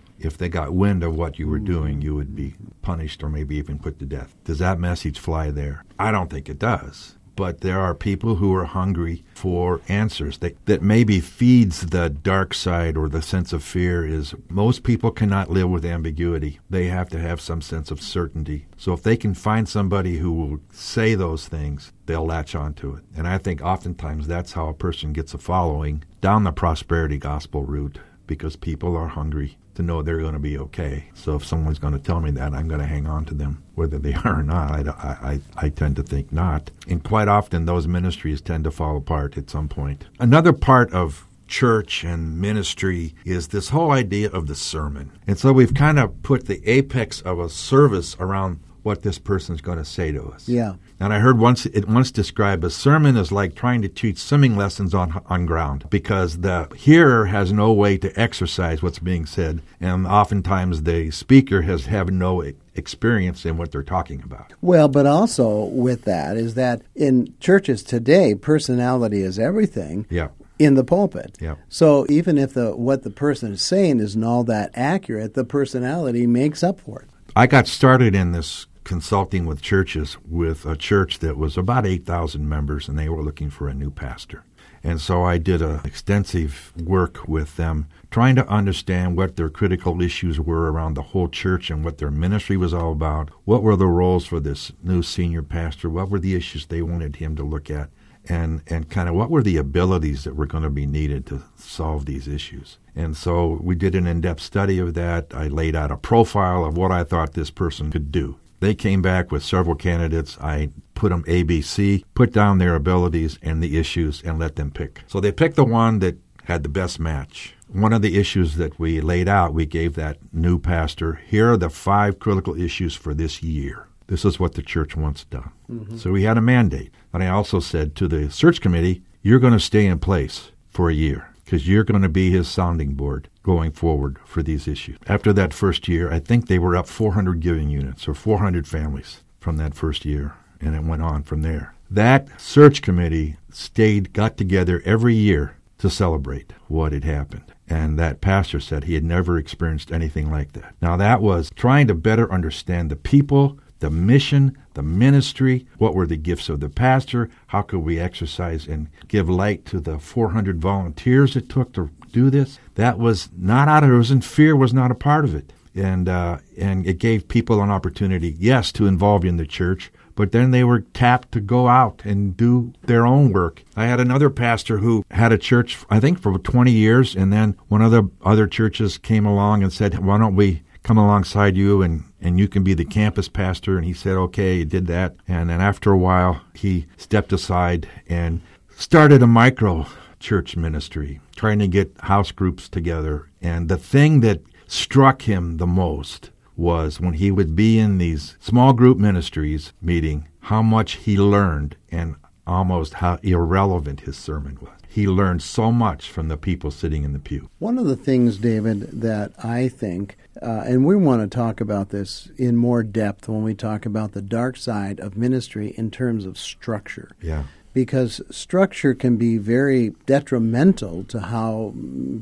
if 0.20 0.36
they 0.36 0.48
got 0.48 0.74
wind 0.74 1.02
of 1.02 1.16
what 1.16 1.38
you 1.38 1.48
were 1.48 1.56
mm-hmm. 1.56 1.72
doing, 1.72 2.02
you 2.02 2.14
would 2.14 2.36
be 2.36 2.54
punished 2.82 3.22
or 3.22 3.28
maybe 3.28 3.56
even 3.56 3.78
put 3.78 3.98
to 3.98 4.06
death. 4.06 4.36
Does 4.44 4.58
that 4.58 4.78
message 4.78 5.18
fly 5.18 5.50
there? 5.50 5.84
I 5.98 6.12
don't 6.12 6.30
think 6.30 6.48
it 6.48 6.58
does. 6.58 7.16
But 7.36 7.62
there 7.62 7.80
are 7.80 7.94
people 7.94 8.34
who 8.34 8.54
are 8.54 8.66
hungry 8.66 9.24
for 9.34 9.80
answers 9.88 10.38
that, 10.38 10.62
that 10.66 10.82
maybe 10.82 11.20
feeds 11.20 11.86
the 11.86 12.10
dark 12.10 12.52
side 12.52 12.98
or 12.98 13.08
the 13.08 13.22
sense 13.22 13.54
of 13.54 13.64
fear 13.64 14.06
is 14.06 14.34
most 14.50 14.82
people 14.82 15.10
cannot 15.10 15.50
live 15.50 15.70
with 15.70 15.86
ambiguity. 15.86 16.60
They 16.68 16.88
have 16.88 17.08
to 17.10 17.18
have 17.18 17.40
some 17.40 17.62
sense 17.62 17.90
of 17.90 18.02
certainty. 18.02 18.66
So 18.76 18.92
if 18.92 19.02
they 19.02 19.16
can 19.16 19.32
find 19.32 19.66
somebody 19.66 20.18
who 20.18 20.32
will 20.32 20.60
say 20.70 21.14
those 21.14 21.48
things, 21.48 21.92
they'll 22.04 22.26
latch 22.26 22.54
onto 22.54 22.94
it. 22.96 23.04
And 23.16 23.26
I 23.26 23.38
think 23.38 23.62
oftentimes 23.62 24.26
that's 24.26 24.52
how 24.52 24.68
a 24.68 24.74
person 24.74 25.14
gets 25.14 25.32
a 25.32 25.38
following 25.38 26.04
down 26.20 26.44
the 26.44 26.52
prosperity 26.52 27.16
gospel 27.16 27.64
route 27.64 28.00
because 28.30 28.54
people 28.54 28.96
are 28.96 29.08
hungry 29.08 29.58
to 29.74 29.82
know 29.82 30.02
they're 30.02 30.20
going 30.20 30.34
to 30.34 30.38
be 30.38 30.56
okay. 30.56 31.06
So 31.14 31.34
if 31.34 31.44
someone's 31.44 31.80
going 31.80 31.94
to 31.94 31.98
tell 31.98 32.20
me 32.20 32.30
that, 32.30 32.54
I'm 32.54 32.68
going 32.68 32.80
to 32.80 32.86
hang 32.86 33.08
on 33.08 33.24
to 33.24 33.34
them, 33.34 33.60
whether 33.74 33.98
they 33.98 34.14
are 34.24 34.38
or 34.38 34.42
not. 34.44 34.88
I, 34.88 34.92
I, 35.32 35.40
I 35.56 35.68
tend 35.68 35.96
to 35.96 36.04
think 36.04 36.32
not. 36.32 36.70
And 36.86 37.02
quite 37.02 37.26
often, 37.26 37.66
those 37.66 37.88
ministries 37.88 38.40
tend 38.40 38.62
to 38.64 38.70
fall 38.70 38.96
apart 38.96 39.36
at 39.36 39.50
some 39.50 39.68
point. 39.68 40.06
Another 40.20 40.52
part 40.52 40.92
of 40.92 41.26
church 41.48 42.04
and 42.04 42.40
ministry 42.40 43.16
is 43.24 43.48
this 43.48 43.70
whole 43.70 43.90
idea 43.90 44.30
of 44.30 44.46
the 44.46 44.54
sermon. 44.54 45.10
And 45.26 45.36
so 45.36 45.52
we've 45.52 45.74
kind 45.74 45.98
of 45.98 46.22
put 46.22 46.46
the 46.46 46.62
apex 46.70 47.20
of 47.22 47.40
a 47.40 47.48
service 47.48 48.16
around 48.20 48.60
what 48.82 49.02
this 49.02 49.18
person's 49.18 49.60
going 49.60 49.78
to 49.78 49.84
say 49.84 50.12
to 50.12 50.24
us. 50.24 50.48
Yeah. 50.48 50.74
And 50.98 51.12
I 51.12 51.18
heard 51.18 51.38
once 51.38 51.66
it 51.66 51.88
once 51.88 52.10
described 52.10 52.64
a 52.64 52.70
sermon 52.70 53.16
is 53.16 53.32
like 53.32 53.54
trying 53.54 53.82
to 53.82 53.88
teach 53.88 54.18
swimming 54.18 54.56
lessons 54.56 54.94
on 54.94 55.22
on 55.26 55.46
ground 55.46 55.84
because 55.90 56.38
the 56.38 56.68
hearer 56.76 57.26
has 57.26 57.52
no 57.52 57.72
way 57.72 57.96
to 57.98 58.20
exercise 58.20 58.82
what's 58.82 58.98
being 58.98 59.26
said, 59.26 59.62
and 59.80 60.06
oftentimes 60.06 60.82
the 60.82 61.10
speaker 61.10 61.62
has 61.62 61.86
have 61.86 62.10
no 62.10 62.42
experience 62.74 63.44
in 63.44 63.56
what 63.56 63.72
they're 63.72 63.82
talking 63.82 64.22
about. 64.22 64.52
Well, 64.60 64.88
but 64.88 65.06
also 65.06 65.64
with 65.64 66.04
that 66.04 66.36
is 66.36 66.54
that 66.54 66.82
in 66.94 67.34
churches 67.40 67.82
today, 67.82 68.34
personality 68.34 69.22
is 69.22 69.38
everything. 69.38 70.06
Yeah. 70.10 70.28
In 70.58 70.74
the 70.74 70.84
pulpit. 70.84 71.38
Yeah. 71.40 71.54
So 71.70 72.04
even 72.10 72.36
if 72.36 72.52
the 72.52 72.76
what 72.76 73.02
the 73.02 73.10
person 73.10 73.52
is 73.52 73.62
saying 73.62 74.00
isn't 74.00 74.22
all 74.22 74.44
that 74.44 74.70
accurate, 74.74 75.32
the 75.32 75.44
personality 75.44 76.26
makes 76.26 76.62
up 76.62 76.78
for 76.78 77.00
it. 77.00 77.08
I 77.34 77.46
got 77.46 77.66
started 77.66 78.14
in 78.14 78.32
this 78.32 78.66
consulting 78.84 79.46
with 79.46 79.62
churches 79.62 80.16
with 80.28 80.66
a 80.66 80.76
church 80.76 81.18
that 81.20 81.36
was 81.36 81.56
about 81.56 81.86
8,000 81.86 82.48
members 82.48 82.88
and 82.88 82.98
they 82.98 83.08
were 83.08 83.22
looking 83.22 83.50
for 83.50 83.68
a 83.68 83.74
new 83.74 83.90
pastor. 83.90 84.44
And 84.82 85.00
so 85.00 85.24
I 85.24 85.38
did 85.38 85.60
an 85.60 85.80
extensive 85.84 86.72
work 86.76 87.28
with 87.28 87.56
them 87.56 87.88
trying 88.10 88.34
to 88.36 88.48
understand 88.48 89.16
what 89.16 89.36
their 89.36 89.50
critical 89.50 90.00
issues 90.00 90.40
were 90.40 90.72
around 90.72 90.94
the 90.94 91.02
whole 91.02 91.28
church 91.28 91.70
and 91.70 91.84
what 91.84 91.98
their 91.98 92.10
ministry 92.10 92.56
was 92.56 92.72
all 92.72 92.92
about. 92.92 93.30
What 93.44 93.62
were 93.62 93.76
the 93.76 93.86
roles 93.86 94.26
for 94.26 94.40
this 94.40 94.72
new 94.82 95.02
senior 95.02 95.42
pastor? 95.42 95.90
What 95.90 96.08
were 96.08 96.18
the 96.18 96.34
issues 96.34 96.66
they 96.66 96.82
wanted 96.82 97.16
him 97.16 97.36
to 97.36 97.42
look 97.42 97.70
at? 97.70 97.90
And, 98.28 98.62
and 98.66 98.88
kind 98.90 99.08
of 99.08 99.14
what 99.14 99.30
were 99.30 99.42
the 99.42 99.56
abilities 99.56 100.24
that 100.24 100.36
were 100.36 100.46
going 100.46 100.62
to 100.62 100.70
be 100.70 100.86
needed 100.86 101.26
to 101.26 101.42
solve 101.56 102.06
these 102.06 102.28
issues. 102.28 102.78
And 102.94 103.16
so 103.16 103.58
we 103.62 103.74
did 103.74 103.94
an 103.94 104.06
in 104.06 104.20
depth 104.20 104.42
study 104.42 104.78
of 104.78 104.94
that. 104.94 105.34
I 105.34 105.48
laid 105.48 105.74
out 105.74 105.90
a 105.90 105.96
profile 105.96 106.64
of 106.64 106.76
what 106.76 106.92
I 106.92 107.04
thought 107.04 107.32
this 107.32 107.50
person 107.50 107.90
could 107.90 108.12
do. 108.12 108.36
They 108.60 108.74
came 108.74 109.02
back 109.02 109.32
with 109.32 109.42
several 109.42 109.74
candidates. 109.74 110.38
I 110.40 110.70
put 110.94 111.08
them 111.08 111.24
ABC, 111.24 112.04
put 112.14 112.32
down 112.32 112.58
their 112.58 112.74
abilities 112.74 113.38
and 113.42 113.62
the 113.62 113.78
issues, 113.78 114.22
and 114.22 114.38
let 114.38 114.56
them 114.56 114.70
pick. 114.70 115.02
So 115.06 115.18
they 115.18 115.32
picked 115.32 115.56
the 115.56 115.64
one 115.64 115.98
that 116.00 116.18
had 116.44 116.62
the 116.62 116.68
best 116.68 117.00
match. 117.00 117.54
One 117.68 117.92
of 117.92 118.02
the 118.02 118.18
issues 118.18 118.56
that 118.56 118.78
we 118.78 119.00
laid 119.00 119.28
out, 119.28 119.54
we 119.54 119.64
gave 119.64 119.94
that 119.94 120.18
new 120.32 120.58
pastor 120.58 121.20
here 121.26 121.52
are 121.52 121.56
the 121.56 121.70
five 121.70 122.18
critical 122.18 122.60
issues 122.60 122.94
for 122.94 123.14
this 123.14 123.42
year. 123.42 123.88
This 124.08 124.24
is 124.24 124.40
what 124.40 124.54
the 124.54 124.62
church 124.62 124.96
wants 124.96 125.24
done. 125.24 125.52
Mm-hmm. 125.70 125.96
So 125.96 126.10
we 126.10 126.24
had 126.24 126.36
a 126.36 126.42
mandate. 126.42 126.92
And 127.12 127.22
I 127.22 127.28
also 127.28 127.60
said 127.60 127.94
to 127.96 128.08
the 128.08 128.30
search 128.30 128.60
committee, 128.60 129.02
you're 129.22 129.38
going 129.38 129.52
to 129.52 129.60
stay 129.60 129.86
in 129.86 130.00
place 130.00 130.50
for 130.68 130.90
a 130.90 130.94
year 130.94 131.29
because 131.50 131.66
you're 131.66 131.82
going 131.82 132.00
to 132.00 132.08
be 132.08 132.30
his 132.30 132.46
sounding 132.46 132.92
board 132.94 133.28
going 133.42 133.72
forward 133.72 134.16
for 134.24 134.40
these 134.40 134.68
issues. 134.68 134.96
After 135.08 135.32
that 135.32 135.52
first 135.52 135.88
year, 135.88 136.08
I 136.12 136.20
think 136.20 136.46
they 136.46 136.60
were 136.60 136.76
up 136.76 136.86
400 136.86 137.40
giving 137.40 137.68
units 137.68 138.06
or 138.06 138.14
400 138.14 138.68
families 138.68 139.24
from 139.40 139.56
that 139.56 139.74
first 139.74 140.04
year, 140.04 140.36
and 140.60 140.76
it 140.76 140.84
went 140.84 141.02
on 141.02 141.24
from 141.24 141.42
there. 141.42 141.74
That 141.90 142.40
search 142.40 142.82
committee 142.82 143.36
stayed, 143.50 144.12
got 144.12 144.36
together 144.36 144.80
every 144.84 145.16
year 145.16 145.56
to 145.78 145.90
celebrate 145.90 146.52
what 146.68 146.92
had 146.92 147.02
happened. 147.02 147.52
And 147.68 147.98
that 147.98 148.20
pastor 148.20 148.60
said 148.60 148.84
he 148.84 148.94
had 148.94 149.02
never 149.02 149.36
experienced 149.36 149.90
anything 149.90 150.30
like 150.30 150.52
that. 150.52 150.76
Now, 150.80 150.96
that 150.98 151.20
was 151.20 151.50
trying 151.56 151.88
to 151.88 151.94
better 151.94 152.32
understand 152.32 152.90
the 152.90 152.96
people, 152.96 153.58
the 153.80 153.90
mission, 153.90 154.56
the 154.74 154.82
ministry, 154.82 155.66
what 155.78 155.94
were 155.94 156.06
the 156.06 156.16
gifts 156.16 156.48
of 156.48 156.60
the 156.60 156.68
pastor, 156.68 157.28
how 157.48 157.62
could 157.62 157.80
we 157.80 157.98
exercise 157.98 158.66
and 158.66 158.88
give 159.08 159.28
light 159.28 159.64
to 159.66 159.80
the 159.80 159.98
400 159.98 160.60
volunteers 160.60 161.34
it 161.34 161.48
took 161.48 161.72
to 161.72 161.90
do 162.12 162.30
this. 162.30 162.58
That 162.74 162.98
was 162.98 163.28
not 163.36 163.68
out 163.68 163.84
of 163.84 163.90
it 163.90 163.94
was 163.94 164.10
fear 164.24 164.56
was 164.56 164.74
not 164.74 164.90
a 164.90 164.96
part 164.96 165.24
of 165.24 165.34
it. 165.34 165.52
And 165.74 166.08
uh, 166.08 166.38
and 166.58 166.84
it 166.86 166.98
gave 166.98 167.28
people 167.28 167.62
an 167.62 167.70
opportunity, 167.70 168.36
yes, 168.38 168.72
to 168.72 168.86
involve 168.86 169.24
in 169.24 169.36
the 169.36 169.46
church, 169.46 169.92
but 170.16 170.32
then 170.32 170.50
they 170.50 170.64
were 170.64 170.80
tapped 170.80 171.30
to 171.32 171.40
go 171.40 171.68
out 171.68 172.02
and 172.04 172.36
do 172.36 172.72
their 172.82 173.06
own 173.06 173.32
work. 173.32 173.62
I 173.76 173.86
had 173.86 174.00
another 174.00 174.30
pastor 174.30 174.78
who 174.78 175.04
had 175.12 175.32
a 175.32 175.38
church, 175.38 175.78
I 175.88 176.00
think, 176.00 176.20
for 176.20 176.36
20 176.36 176.72
years, 176.72 177.14
and 177.14 177.32
then 177.32 177.56
one 177.68 177.82
of 177.82 177.92
the 177.92 178.10
other 178.24 178.48
churches 178.48 178.98
came 178.98 179.24
along 179.24 179.62
and 179.62 179.72
said, 179.72 179.96
"Why 180.00 180.18
don't 180.18 180.34
we 180.34 180.62
come 180.82 180.98
alongside 180.98 181.56
you 181.56 181.82
and, 181.82 182.04
and 182.20 182.38
you 182.38 182.48
can 182.48 182.62
be 182.62 182.74
the 182.74 182.84
campus 182.84 183.28
pastor. 183.28 183.76
And 183.76 183.84
he 183.84 183.92
said, 183.92 184.16
okay, 184.16 184.58
he 184.58 184.64
did 184.64 184.86
that. 184.86 185.16
And 185.28 185.50
then 185.50 185.60
after 185.60 185.90
a 185.92 185.98
while, 185.98 186.42
he 186.54 186.86
stepped 186.96 187.32
aside 187.32 187.88
and 188.08 188.40
started 188.76 189.22
a 189.22 189.26
micro 189.26 189.86
church 190.18 190.56
ministry, 190.56 191.20
trying 191.36 191.58
to 191.58 191.68
get 191.68 191.96
house 192.00 192.30
groups 192.30 192.68
together. 192.68 193.28
And 193.40 193.68
the 193.68 193.78
thing 193.78 194.20
that 194.20 194.42
struck 194.66 195.22
him 195.22 195.56
the 195.56 195.66
most 195.66 196.30
was 196.56 197.00
when 197.00 197.14
he 197.14 197.30
would 197.30 197.56
be 197.56 197.78
in 197.78 197.98
these 197.98 198.36
small 198.38 198.72
group 198.72 198.98
ministries 198.98 199.72
meeting, 199.80 200.28
how 200.40 200.62
much 200.62 200.92
he 200.96 201.16
learned 201.16 201.76
and 201.90 202.16
almost 202.46 202.94
how 202.94 203.18
irrelevant 203.22 204.00
his 204.00 204.16
sermon 204.16 204.58
was. 204.60 204.72
He 204.88 205.06
learned 205.06 205.40
so 205.40 205.70
much 205.70 206.10
from 206.10 206.28
the 206.28 206.36
people 206.36 206.70
sitting 206.72 207.04
in 207.04 207.12
the 207.12 207.20
pew. 207.20 207.48
One 207.60 207.78
of 207.78 207.86
the 207.86 207.96
things, 207.96 208.38
David, 208.38 209.00
that 209.00 209.32
I 209.42 209.68
think, 209.68 210.16
uh, 210.42 210.62
and 210.66 210.84
we 210.84 210.96
want 210.96 211.22
to 211.22 211.34
talk 211.34 211.60
about 211.60 211.90
this 211.90 212.30
in 212.36 212.56
more 212.56 212.82
depth 212.82 213.28
when 213.28 213.42
we 213.42 213.54
talk 213.54 213.84
about 213.86 214.12
the 214.12 214.22
dark 214.22 214.56
side 214.56 215.00
of 215.00 215.16
ministry 215.16 215.74
in 215.76 215.90
terms 215.90 216.24
of 216.24 216.38
structure. 216.38 217.10
Yeah 217.20 217.44
because 217.72 218.20
structure 218.30 218.94
can 218.94 219.16
be 219.16 219.38
very 219.38 219.90
detrimental 220.06 221.04
to 221.04 221.20
how 221.20 221.72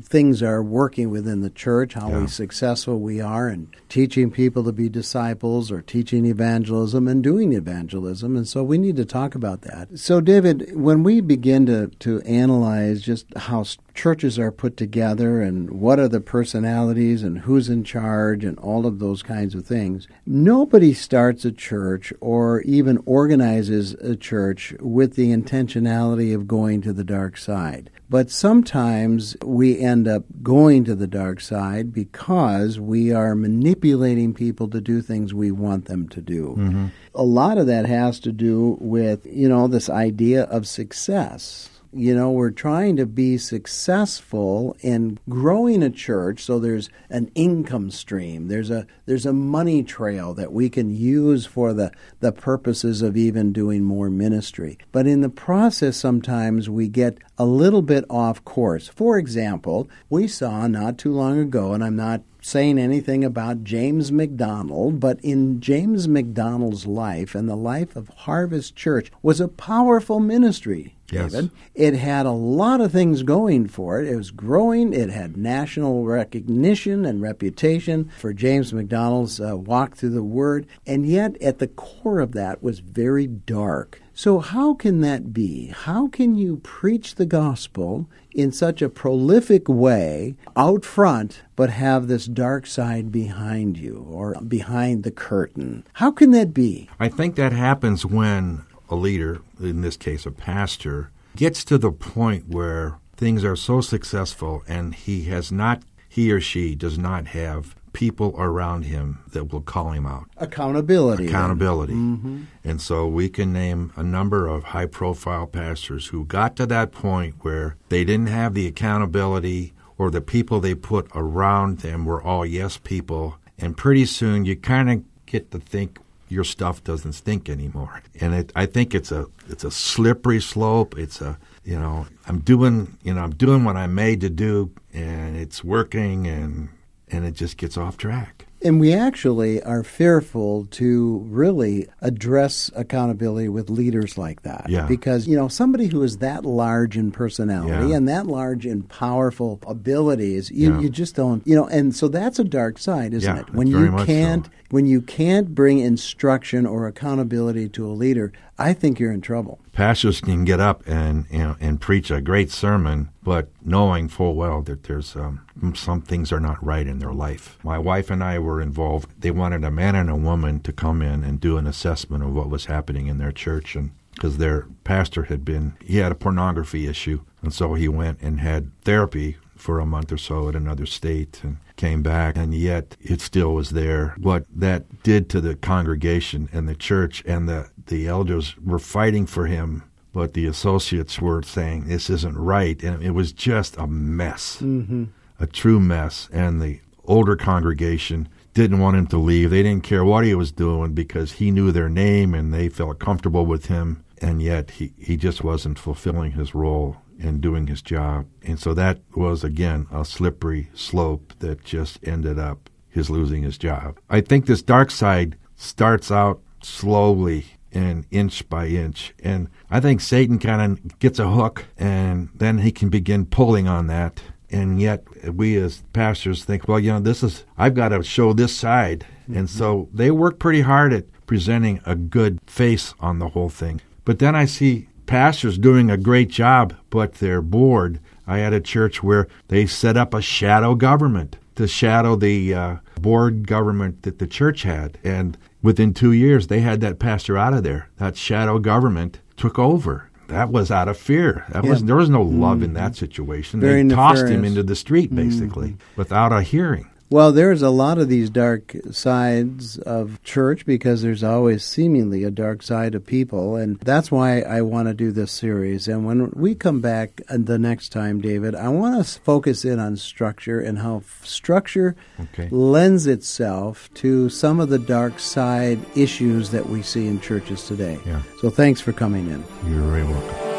things 0.01 0.43
are 0.43 0.61
working 0.61 1.09
within 1.09 1.41
the 1.41 1.49
church, 1.49 1.93
how 1.93 2.09
yeah. 2.09 2.25
successful 2.27 2.99
we 2.99 3.19
are 3.19 3.49
in 3.49 3.67
teaching 3.89 4.29
people 4.29 4.63
to 4.63 4.71
be 4.71 4.89
disciples 4.89 5.71
or 5.71 5.81
teaching 5.81 6.25
evangelism 6.25 7.07
and 7.07 7.23
doing 7.23 7.53
evangelism. 7.53 8.35
And 8.35 8.47
so 8.47 8.63
we 8.63 8.77
need 8.77 8.95
to 8.97 9.05
talk 9.05 9.33
about 9.33 9.61
that. 9.61 9.97
So, 9.97 10.21
David, 10.21 10.75
when 10.75 11.03
we 11.03 11.21
begin 11.21 11.65
to, 11.65 11.87
to 11.87 12.21
analyze 12.21 13.01
just 13.01 13.25
how 13.35 13.63
churches 13.99 14.39
are 14.39 14.51
put 14.51 14.77
together 14.77 15.41
and 15.41 15.69
what 15.71 15.99
are 15.99 16.07
the 16.07 16.21
personalities 16.21 17.21
and 17.21 17.39
who's 17.39 17.67
in 17.67 17.83
charge 17.83 18.45
and 18.45 18.57
all 18.59 18.85
of 18.85 18.99
those 18.99 19.21
kinds 19.21 19.53
of 19.53 19.65
things. 19.65 20.07
Nobody 20.25 20.93
starts 20.93 21.43
a 21.43 21.51
church 21.51 22.13
or 22.21 22.61
even 22.61 23.03
organizes 23.05 23.95
a 23.95 24.15
church 24.15 24.73
with 24.79 25.15
the 25.15 25.33
intentionality 25.41 26.33
of 26.35 26.47
going 26.47 26.81
to 26.81 26.93
the 26.93 27.03
dark 27.03 27.37
side. 27.37 27.89
But 28.09 28.31
sometimes 28.31 29.37
we 29.43 29.79
end 29.79 30.07
up 30.07 30.23
going 30.41 30.83
to 30.85 30.95
the 30.95 31.07
dark 31.07 31.41
side 31.41 31.93
because 31.93 32.79
we 32.79 33.13
are 33.13 33.35
manipulating 33.35 34.33
people 34.33 34.67
to 34.69 34.81
do 34.81 35.01
things 35.01 35.33
we 35.33 35.51
want 35.51 35.85
them 35.85 36.09
to 36.09 36.21
do. 36.21 36.55
Mm-hmm. 36.57 36.87
A 37.13 37.23
lot 37.23 37.57
of 37.57 37.67
that 37.67 37.85
has 37.85 38.19
to 38.21 38.31
do 38.31 38.77
with, 38.79 39.25
you 39.25 39.47
know, 39.47 39.67
this 39.67 39.89
idea 39.89 40.43
of 40.43 40.67
success 40.67 41.69
you 41.91 42.15
know, 42.15 42.31
we're 42.31 42.51
trying 42.51 42.97
to 42.97 43.05
be 43.05 43.37
successful 43.37 44.75
in 44.81 45.17
growing 45.27 45.81
a 45.81 45.89
church 45.89 46.43
so 46.43 46.59
there's 46.59 46.89
an 47.09 47.31
income 47.33 47.89
stream. 47.89 48.47
There's 48.47 48.69
a 48.69 48.85
there's 49.05 49.25
a 49.25 49.33
money 49.33 49.83
trail 49.83 50.33
that 50.35 50.53
we 50.53 50.69
can 50.69 50.95
use 50.95 51.45
for 51.45 51.73
the, 51.73 51.91
the 52.19 52.31
purposes 52.31 53.01
of 53.01 53.17
even 53.17 53.51
doing 53.51 53.83
more 53.83 54.09
ministry. 54.09 54.77
But 54.91 55.07
in 55.07 55.21
the 55.21 55.29
process 55.29 55.97
sometimes 55.97 56.69
we 56.69 56.87
get 56.87 57.17
a 57.37 57.45
little 57.45 57.81
bit 57.81 58.05
off 58.09 58.43
course. 58.45 58.87
For 58.87 59.17
example, 59.17 59.89
we 60.09 60.27
saw 60.27 60.67
not 60.67 60.97
too 60.97 61.11
long 61.11 61.39
ago, 61.39 61.73
and 61.73 61.83
I'm 61.83 61.95
not 61.95 62.21
saying 62.49 62.79
anything 62.79 63.23
about 63.23 63.63
James 63.63 64.11
MacDonald, 64.11 64.99
but 64.99 65.19
in 65.21 65.61
James 65.61 66.07
MacDonald's 66.07 66.87
life 66.87 67.35
and 67.35 67.47
the 67.47 67.55
life 67.55 67.95
of 67.95 68.09
Harvest 68.09 68.75
Church 68.75 69.11
was 69.21 69.39
a 69.39 69.47
powerful 69.47 70.19
ministry. 70.19 70.95
Yes. 71.11 71.31
David. 71.31 71.51
It 71.73 71.95
had 71.95 72.25
a 72.25 72.31
lot 72.31 72.81
of 72.81 72.91
things 72.91 73.23
going 73.23 73.67
for 73.67 73.99
it. 73.99 74.07
It 74.07 74.15
was 74.15 74.31
growing. 74.31 74.93
It 74.93 75.09
had 75.09 75.37
national 75.37 76.05
recognition 76.05 77.05
and 77.05 77.21
reputation 77.21 78.11
for 78.17 78.33
James 78.33 78.73
MacDonald's 78.73 79.39
uh, 79.39 79.57
walk 79.57 79.95
through 79.95 80.11
the 80.11 80.23
Word, 80.23 80.67
and 80.85 81.07
yet 81.07 81.41
at 81.41 81.59
the 81.59 81.67
core 81.67 82.19
of 82.19 82.33
that 82.33 82.61
was 82.61 82.79
very 82.79 83.25
dark. 83.27 84.01
So, 84.19 84.39
how 84.39 84.73
can 84.73 84.99
that 84.99 85.31
be? 85.31 85.67
How 85.67 86.09
can 86.09 86.35
you 86.35 86.57
preach 86.57 87.15
the 87.15 87.25
gospel 87.25 88.09
in 88.35 88.51
such 88.51 88.81
a 88.81 88.89
prolific 88.89 89.69
way 89.69 90.35
out 90.57 90.83
front, 90.83 91.43
but 91.55 91.69
have 91.69 92.09
this 92.09 92.25
dark 92.25 92.67
side 92.67 93.13
behind 93.13 93.77
you 93.77 94.05
or 94.11 94.35
behind 94.45 95.03
the 95.03 95.11
curtain? 95.11 95.85
How 95.93 96.11
can 96.11 96.31
that 96.31 96.53
be? 96.53 96.89
I 96.99 97.07
think 97.07 97.37
that 97.37 97.53
happens 97.53 98.05
when 98.05 98.65
a 98.89 98.95
leader, 98.95 99.39
in 99.57 99.79
this 99.83 99.95
case 99.95 100.25
a 100.25 100.31
pastor, 100.31 101.11
gets 101.37 101.63
to 101.63 101.77
the 101.77 101.93
point 101.93 102.49
where 102.49 102.97
things 103.15 103.45
are 103.45 103.55
so 103.55 103.79
successful 103.79 104.63
and 104.67 104.95
he 104.95 105.23
has 105.31 105.49
not 105.49 105.81
he 106.09 106.29
or 106.29 106.41
she 106.41 106.75
does 106.75 106.97
not 106.97 107.27
have 107.27 107.73
people 107.93 108.33
around 108.37 108.83
him 108.83 109.19
that 109.31 109.51
will 109.51 109.61
call 109.61 109.91
him 109.91 110.05
out. 110.05 110.25
Accountability. 110.37 111.27
Accountability. 111.27 111.93
Mm-hmm. 111.93 112.43
And 112.63 112.81
so 112.81 113.07
we 113.07 113.29
can 113.29 113.51
name 113.53 113.91
a 113.95 114.03
number 114.03 114.47
of 114.47 114.65
high 114.65 114.85
profile 114.85 115.47
pastors 115.47 116.07
who 116.07 116.25
got 116.25 116.55
to 116.57 116.65
that 116.67 116.91
point 116.91 117.35
where 117.41 117.75
they 117.89 118.03
didn't 118.03 118.27
have 118.27 118.53
the 118.53 118.67
accountability 118.67 119.73
or 119.97 120.09
the 120.09 120.21
people 120.21 120.59
they 120.59 120.75
put 120.75 121.07
around 121.13 121.79
them 121.79 122.05
were 122.05 122.21
all 122.21 122.45
yes 122.45 122.77
people. 122.77 123.37
And 123.57 123.75
pretty 123.75 124.05
soon 124.05 124.45
you 124.45 124.55
kind 124.55 124.89
of 124.89 125.25
get 125.25 125.51
to 125.51 125.59
think 125.59 125.99
your 126.29 126.43
stuff 126.43 126.83
doesn't 126.83 127.13
stink 127.13 127.49
anymore. 127.49 128.01
And 128.21 128.33
it, 128.33 128.51
I 128.55 128.65
think 128.65 128.93
it's 128.93 129.11
a 129.11 129.25
it's 129.49 129.63
a 129.63 129.71
slippery 129.71 130.39
slope. 130.39 130.97
It's 130.97 131.21
a 131.21 131.37
you 131.65 131.77
know 131.77 132.07
I'm 132.27 132.39
doing 132.39 132.97
you 133.03 133.13
know 133.13 133.21
I'm 133.21 133.35
doing 133.35 133.63
what 133.63 133.75
I'm 133.75 133.95
made 133.95 134.21
to 134.21 134.29
do, 134.29 134.71
and 134.93 135.35
it's 135.35 135.63
working, 135.63 136.27
and 136.27 136.69
and 137.11 137.25
it 137.25 137.33
just 137.33 137.57
gets 137.57 137.77
off 137.77 137.97
track. 137.97 138.45
And 138.61 138.77
we 138.77 138.91
actually 138.91 139.63
are 139.63 139.83
fearful 139.85 140.65
to 140.71 141.19
really 141.29 141.87
address 142.01 142.69
accountability 142.75 143.47
with 143.47 143.69
leaders 143.69 144.17
like 144.17 144.41
that. 144.41 144.65
Yeah. 144.67 144.85
Because, 144.85 145.27
you 145.29 145.37
know, 145.37 145.47
somebody 145.47 145.87
who 145.87 146.03
is 146.03 146.17
that 146.17 146.45
large 146.45 146.97
in 146.97 147.11
personality 147.11 147.91
Yeah. 147.91 147.95
and 147.95 148.09
that 148.09 148.27
large 148.27 148.65
in 148.65 148.83
powerful 148.83 149.61
abilities, 149.65 150.51
you, 150.51 150.73
Yeah. 150.73 150.79
you 150.81 150.89
just 150.89 151.15
don't, 151.15 151.41
you 151.47 151.55
know, 151.55 151.67
and 151.67 151.95
so 151.95 152.09
that's 152.09 152.37
a 152.37 152.43
dark 152.43 152.79
side, 152.79 153.13
isn't 153.13 153.37
it? 153.37 153.53
When 153.53 153.67
you 153.67 153.95
can't 154.05 154.47
so. 154.47 154.51
when 154.71 154.85
you 154.85 155.01
can't 155.01 155.55
bring 155.55 155.79
instruction 155.79 156.65
or 156.65 156.85
accountability 156.85 157.69
to 157.69 157.85
a 157.87 157.93
leader, 157.93 158.33
I 158.59 158.73
think 158.73 158.99
you're 158.99 159.13
in 159.13 159.21
trouble. 159.21 159.59
Pastors 159.71 160.19
can 160.19 160.43
get 160.43 160.59
up 160.59 160.83
and 160.85 161.25
you 161.31 161.39
know, 161.39 161.55
and 161.61 161.79
preach 161.79 162.11
a 162.11 162.19
great 162.19 162.51
sermon, 162.51 163.09
but 163.23 163.47
knowing 163.63 164.09
full 164.09 164.35
well 164.35 164.61
that 164.63 164.83
there's 164.83 165.15
um, 165.15 165.45
some 165.73 166.01
things 166.01 166.31
are 166.33 166.41
not 166.41 166.63
right 166.63 166.85
in 166.85 166.99
their 166.99 167.13
life. 167.13 167.57
My 167.63 167.79
wife 167.79 168.09
and 168.09 168.21
I 168.21 168.37
were 168.37 168.61
involved. 168.61 169.09
They 169.17 169.31
wanted 169.31 169.63
a 169.63 169.71
man 169.71 169.95
and 169.95 170.09
a 170.09 170.15
woman 170.15 170.59
to 170.61 170.73
come 170.73 171.01
in 171.01 171.23
and 171.23 171.39
do 171.39 171.57
an 171.57 171.67
assessment 171.67 172.23
of 172.23 172.33
what 172.33 172.49
was 172.49 172.65
happening 172.65 173.07
in 173.07 173.17
their 173.17 173.31
church, 173.31 173.75
and 173.75 173.91
because 174.13 174.37
their 174.37 174.67
pastor 174.83 175.23
had 175.23 175.45
been 175.45 175.77
he 175.81 175.97
had 175.97 176.11
a 176.11 176.15
pornography 176.15 176.87
issue, 176.87 177.21
and 177.41 177.53
so 177.53 177.75
he 177.75 177.87
went 177.87 178.19
and 178.21 178.41
had 178.41 178.71
therapy 178.83 179.37
for 179.55 179.79
a 179.79 179.85
month 179.85 180.11
or 180.11 180.17
so 180.17 180.49
at 180.49 180.55
another 180.55 180.85
state 180.85 181.41
and 181.43 181.57
came 181.79 182.03
back 182.03 182.35
and 182.35 182.53
yet 182.53 182.97
it 182.99 183.21
still 183.21 183.53
was 183.53 183.69
there. 183.69 184.13
What 184.19 184.45
that 184.53 185.01
did 185.01 185.29
to 185.29 185.39
the 185.39 185.55
congregation 185.55 186.49
and 186.51 186.67
the 186.67 186.75
church 186.75 187.23
and 187.25 187.47
the 187.47 187.69
the 187.87 188.05
elders 188.07 188.55
were 188.57 188.79
fighting 188.79 189.25
for 189.25 189.47
him 189.47 189.83
but 190.11 190.33
the 190.33 190.45
associates 190.45 191.21
were 191.21 191.41
saying 191.41 191.85
this 191.87 192.09
isn't 192.09 192.37
right 192.37 192.83
and 192.83 193.01
it 193.01 193.11
was 193.11 193.31
just 193.31 193.77
a 193.77 193.87
mess. 193.87 194.57
Mm-hmm. 194.61 195.05
A 195.39 195.47
true 195.47 195.79
mess 195.79 196.27
and 196.33 196.61
the 196.61 196.81
older 197.05 197.37
congregation 197.37 198.27
didn't 198.53 198.79
want 198.79 198.97
him 198.97 199.07
to 199.07 199.17
leave. 199.17 199.49
They 199.49 199.63
didn't 199.63 199.85
care 199.85 200.03
what 200.03 200.25
he 200.25 200.35
was 200.35 200.51
doing 200.51 200.93
because 200.93 201.33
he 201.33 201.49
knew 201.49 201.71
their 201.71 201.87
name 201.87 202.33
and 202.33 202.53
they 202.53 202.67
felt 202.67 202.99
comfortable 202.99 203.45
with 203.45 203.67
him 203.67 204.03
and 204.21 204.41
yet 204.41 204.71
he, 204.71 204.93
he 204.97 205.17
just 205.17 205.43
wasn't 205.43 205.79
fulfilling 205.79 206.31
his 206.31 206.53
role 206.53 206.97
and 207.19 207.41
doing 207.41 207.67
his 207.67 207.81
job. 207.81 208.25
And 208.43 208.59
so 208.59 208.73
that 208.73 208.99
was, 209.15 209.43
again, 209.43 209.87
a 209.91 210.05
slippery 210.05 210.69
slope 210.73 211.33
that 211.39 211.63
just 211.63 211.99
ended 212.03 212.39
up 212.39 212.69
his 212.89 213.09
losing 213.09 213.43
his 213.43 213.57
job. 213.57 213.99
I 214.09 214.21
think 214.21 214.45
this 214.45 214.61
dark 214.61 214.91
side 214.91 215.37
starts 215.55 216.11
out 216.11 216.41
slowly 216.61 217.45
and 217.71 218.05
inch 218.09 218.47
by 218.49 218.67
inch. 218.67 219.13
And 219.23 219.49
I 219.69 219.79
think 219.79 220.01
Satan 220.01 220.39
kind 220.39 220.61
of 220.61 220.99
gets 220.99 221.19
a 221.19 221.29
hook 221.29 221.65
and 221.77 222.29
then 222.33 222.59
he 222.59 222.71
can 222.71 222.89
begin 222.89 223.25
pulling 223.25 223.67
on 223.67 223.87
that. 223.87 224.21
And 224.51 224.81
yet 224.81 225.03
we 225.31 225.57
as 225.57 225.83
pastors 225.93 226.43
think, 226.43 226.67
well, 226.67 226.79
you 226.79 226.91
know, 226.91 226.99
this 226.99 227.21
is, 227.21 227.43
I've 227.57 227.75
got 227.75 227.89
to 227.89 228.01
show 228.01 228.33
this 228.33 228.55
side. 228.55 229.05
And 229.27 229.47
mm-hmm. 229.47 229.57
so 229.57 229.89
they 229.93 230.09
work 230.09 230.39
pretty 230.39 230.61
hard 230.61 230.91
at 230.93 231.05
presenting 231.27 231.81
a 231.85 231.95
good 231.95 232.39
face 232.47 232.95
on 232.99 233.19
the 233.19 233.29
whole 233.29 233.49
thing. 233.49 233.81
But 234.09 234.17
then 234.17 234.35
I 234.35 234.45
see 234.45 234.87
pastors 235.05 235.59
doing 235.59 235.91
a 235.91 235.95
great 235.95 236.29
job, 236.29 236.73
but 236.89 237.13
they're 237.13 237.43
bored. 237.43 237.99
I 238.25 238.39
had 238.39 238.53
a 238.53 238.59
church 238.59 239.03
where 239.03 239.27
they 239.49 239.67
set 239.67 239.97
up 239.97 240.15
a 240.15 240.21
shadow 240.23 240.73
government 240.73 241.37
to 241.57 241.67
shadow 241.67 242.15
the 242.15 242.51
uh, 242.51 242.75
board 242.99 243.45
government 243.47 244.01
that 244.01 244.17
the 244.17 244.25
church 244.25 244.63
had. 244.63 244.97
And 245.03 245.37
within 245.61 245.93
two 245.93 246.11
years, 246.11 246.47
they 246.47 246.61
had 246.61 246.81
that 246.81 246.97
pastor 246.97 247.37
out 247.37 247.53
of 247.53 247.61
there. 247.61 247.91
That 247.97 248.17
shadow 248.17 248.57
government 248.57 249.19
took 249.37 249.59
over. 249.59 250.09
That 250.27 250.49
was 250.49 250.71
out 250.71 250.87
of 250.87 250.97
fear. 250.97 251.45
That 251.49 251.63
was 251.63 251.83
there 251.83 251.95
was 251.95 252.09
no 252.09 252.23
love 252.23 252.63
in 252.63 252.73
that 252.73 252.95
situation. 252.95 253.59
Very 253.59 253.83
they 253.83 253.93
tossed 253.93 254.27
him 254.27 254.43
into 254.43 254.63
the 254.63 254.75
street 254.75 255.13
basically 255.13 255.77
without 255.95 256.33
a 256.33 256.41
hearing. 256.41 256.88
Well, 257.11 257.31
there's 257.31 257.63
a 257.63 257.71
lot 257.71 257.97
of 257.97 258.07
these 258.07 258.29
dark 258.29 258.75
sides 258.91 259.79
of 259.79 260.21
church 260.23 260.63
because 260.67 261.01
there's 261.01 261.23
always 261.23 261.63
seemingly 261.63 262.23
a 262.23 262.29
dark 262.29 262.61
side 262.61 262.93
of 262.93 263.03
people. 263.03 263.55
And 263.55 263.79
that's 263.79 264.11
why 264.11 264.41
I 264.41 264.61
want 264.61 264.89
to 264.89 264.93
do 264.93 265.11
this 265.11 265.31
series. 265.31 265.87
And 265.87 266.05
when 266.05 266.29
we 266.35 266.53
come 266.53 266.81
back 266.81 267.19
uh, 267.27 267.37
the 267.39 267.57
next 267.57 267.89
time, 267.89 268.21
David, 268.21 268.53
I 268.53 268.69
want 268.69 269.03
to 269.03 269.19
focus 269.21 269.65
in 269.65 269.79
on 269.79 269.97
structure 269.97 270.59
and 270.59 270.77
how 270.77 270.97
f- 270.97 271.25
structure 271.25 271.95
Okay. 272.19 272.47
lends 272.51 273.07
itself 273.07 273.89
to 273.95 274.29
some 274.29 274.59
of 274.59 274.69
the 274.69 274.77
dark 274.79 275.17
side 275.19 275.79
issues 275.95 276.51
that 276.51 276.69
we 276.69 276.83
see 276.83 277.07
in 277.07 277.19
churches 277.21 277.65
today. 277.65 277.97
Yeah. 278.05 278.21
So 278.39 278.51
thanks 278.51 278.81
for 278.81 278.93
coming 278.93 279.27
in. 279.31 279.43
You're 279.67 279.81
very 279.89 280.03
welcome. 280.03 280.58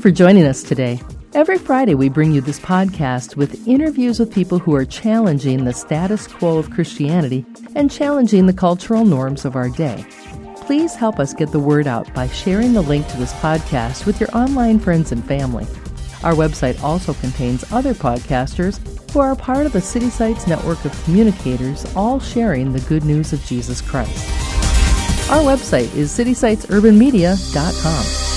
You 0.00 0.10
for 0.10 0.16
joining 0.16 0.44
us 0.44 0.62
today. 0.62 0.98
Every 1.34 1.58
Friday, 1.58 1.94
we 1.94 2.08
bring 2.08 2.32
you 2.32 2.40
this 2.40 2.58
podcast 2.58 3.36
with 3.36 3.68
interviews 3.68 4.18
with 4.18 4.32
people 4.32 4.58
who 4.58 4.74
are 4.74 4.86
challenging 4.86 5.64
the 5.64 5.74
status 5.74 6.26
quo 6.26 6.58
of 6.58 6.70
Christianity 6.70 7.44
and 7.74 7.90
challenging 7.90 8.46
the 8.46 8.52
cultural 8.52 9.04
norms 9.04 9.44
of 9.44 9.56
our 9.56 9.68
day. 9.68 10.04
Please 10.56 10.94
help 10.94 11.18
us 11.20 11.34
get 11.34 11.52
the 11.52 11.58
word 11.58 11.86
out 11.86 12.10
by 12.14 12.28
sharing 12.28 12.72
the 12.72 12.80
link 12.80 13.06
to 13.08 13.18
this 13.18 13.34
podcast 13.34 14.06
with 14.06 14.18
your 14.20 14.34
online 14.34 14.78
friends 14.78 15.12
and 15.12 15.22
family. 15.24 15.66
Our 16.24 16.34
website 16.34 16.82
also 16.82 17.12
contains 17.14 17.70
other 17.72 17.94
podcasters 17.94 18.78
who 19.12 19.20
are 19.20 19.36
part 19.36 19.66
of 19.66 19.72
the 19.72 19.80
City 19.80 20.08
Sites 20.08 20.46
network 20.46 20.84
of 20.84 21.04
communicators, 21.04 21.84
all 21.94 22.20
sharing 22.20 22.72
the 22.72 22.80
good 22.80 23.04
news 23.04 23.32
of 23.32 23.44
Jesus 23.44 23.80
Christ. 23.80 24.28
Our 25.30 25.42
website 25.42 25.94
is 25.94 26.10
citysitesurbanmedia.com. 26.16 28.29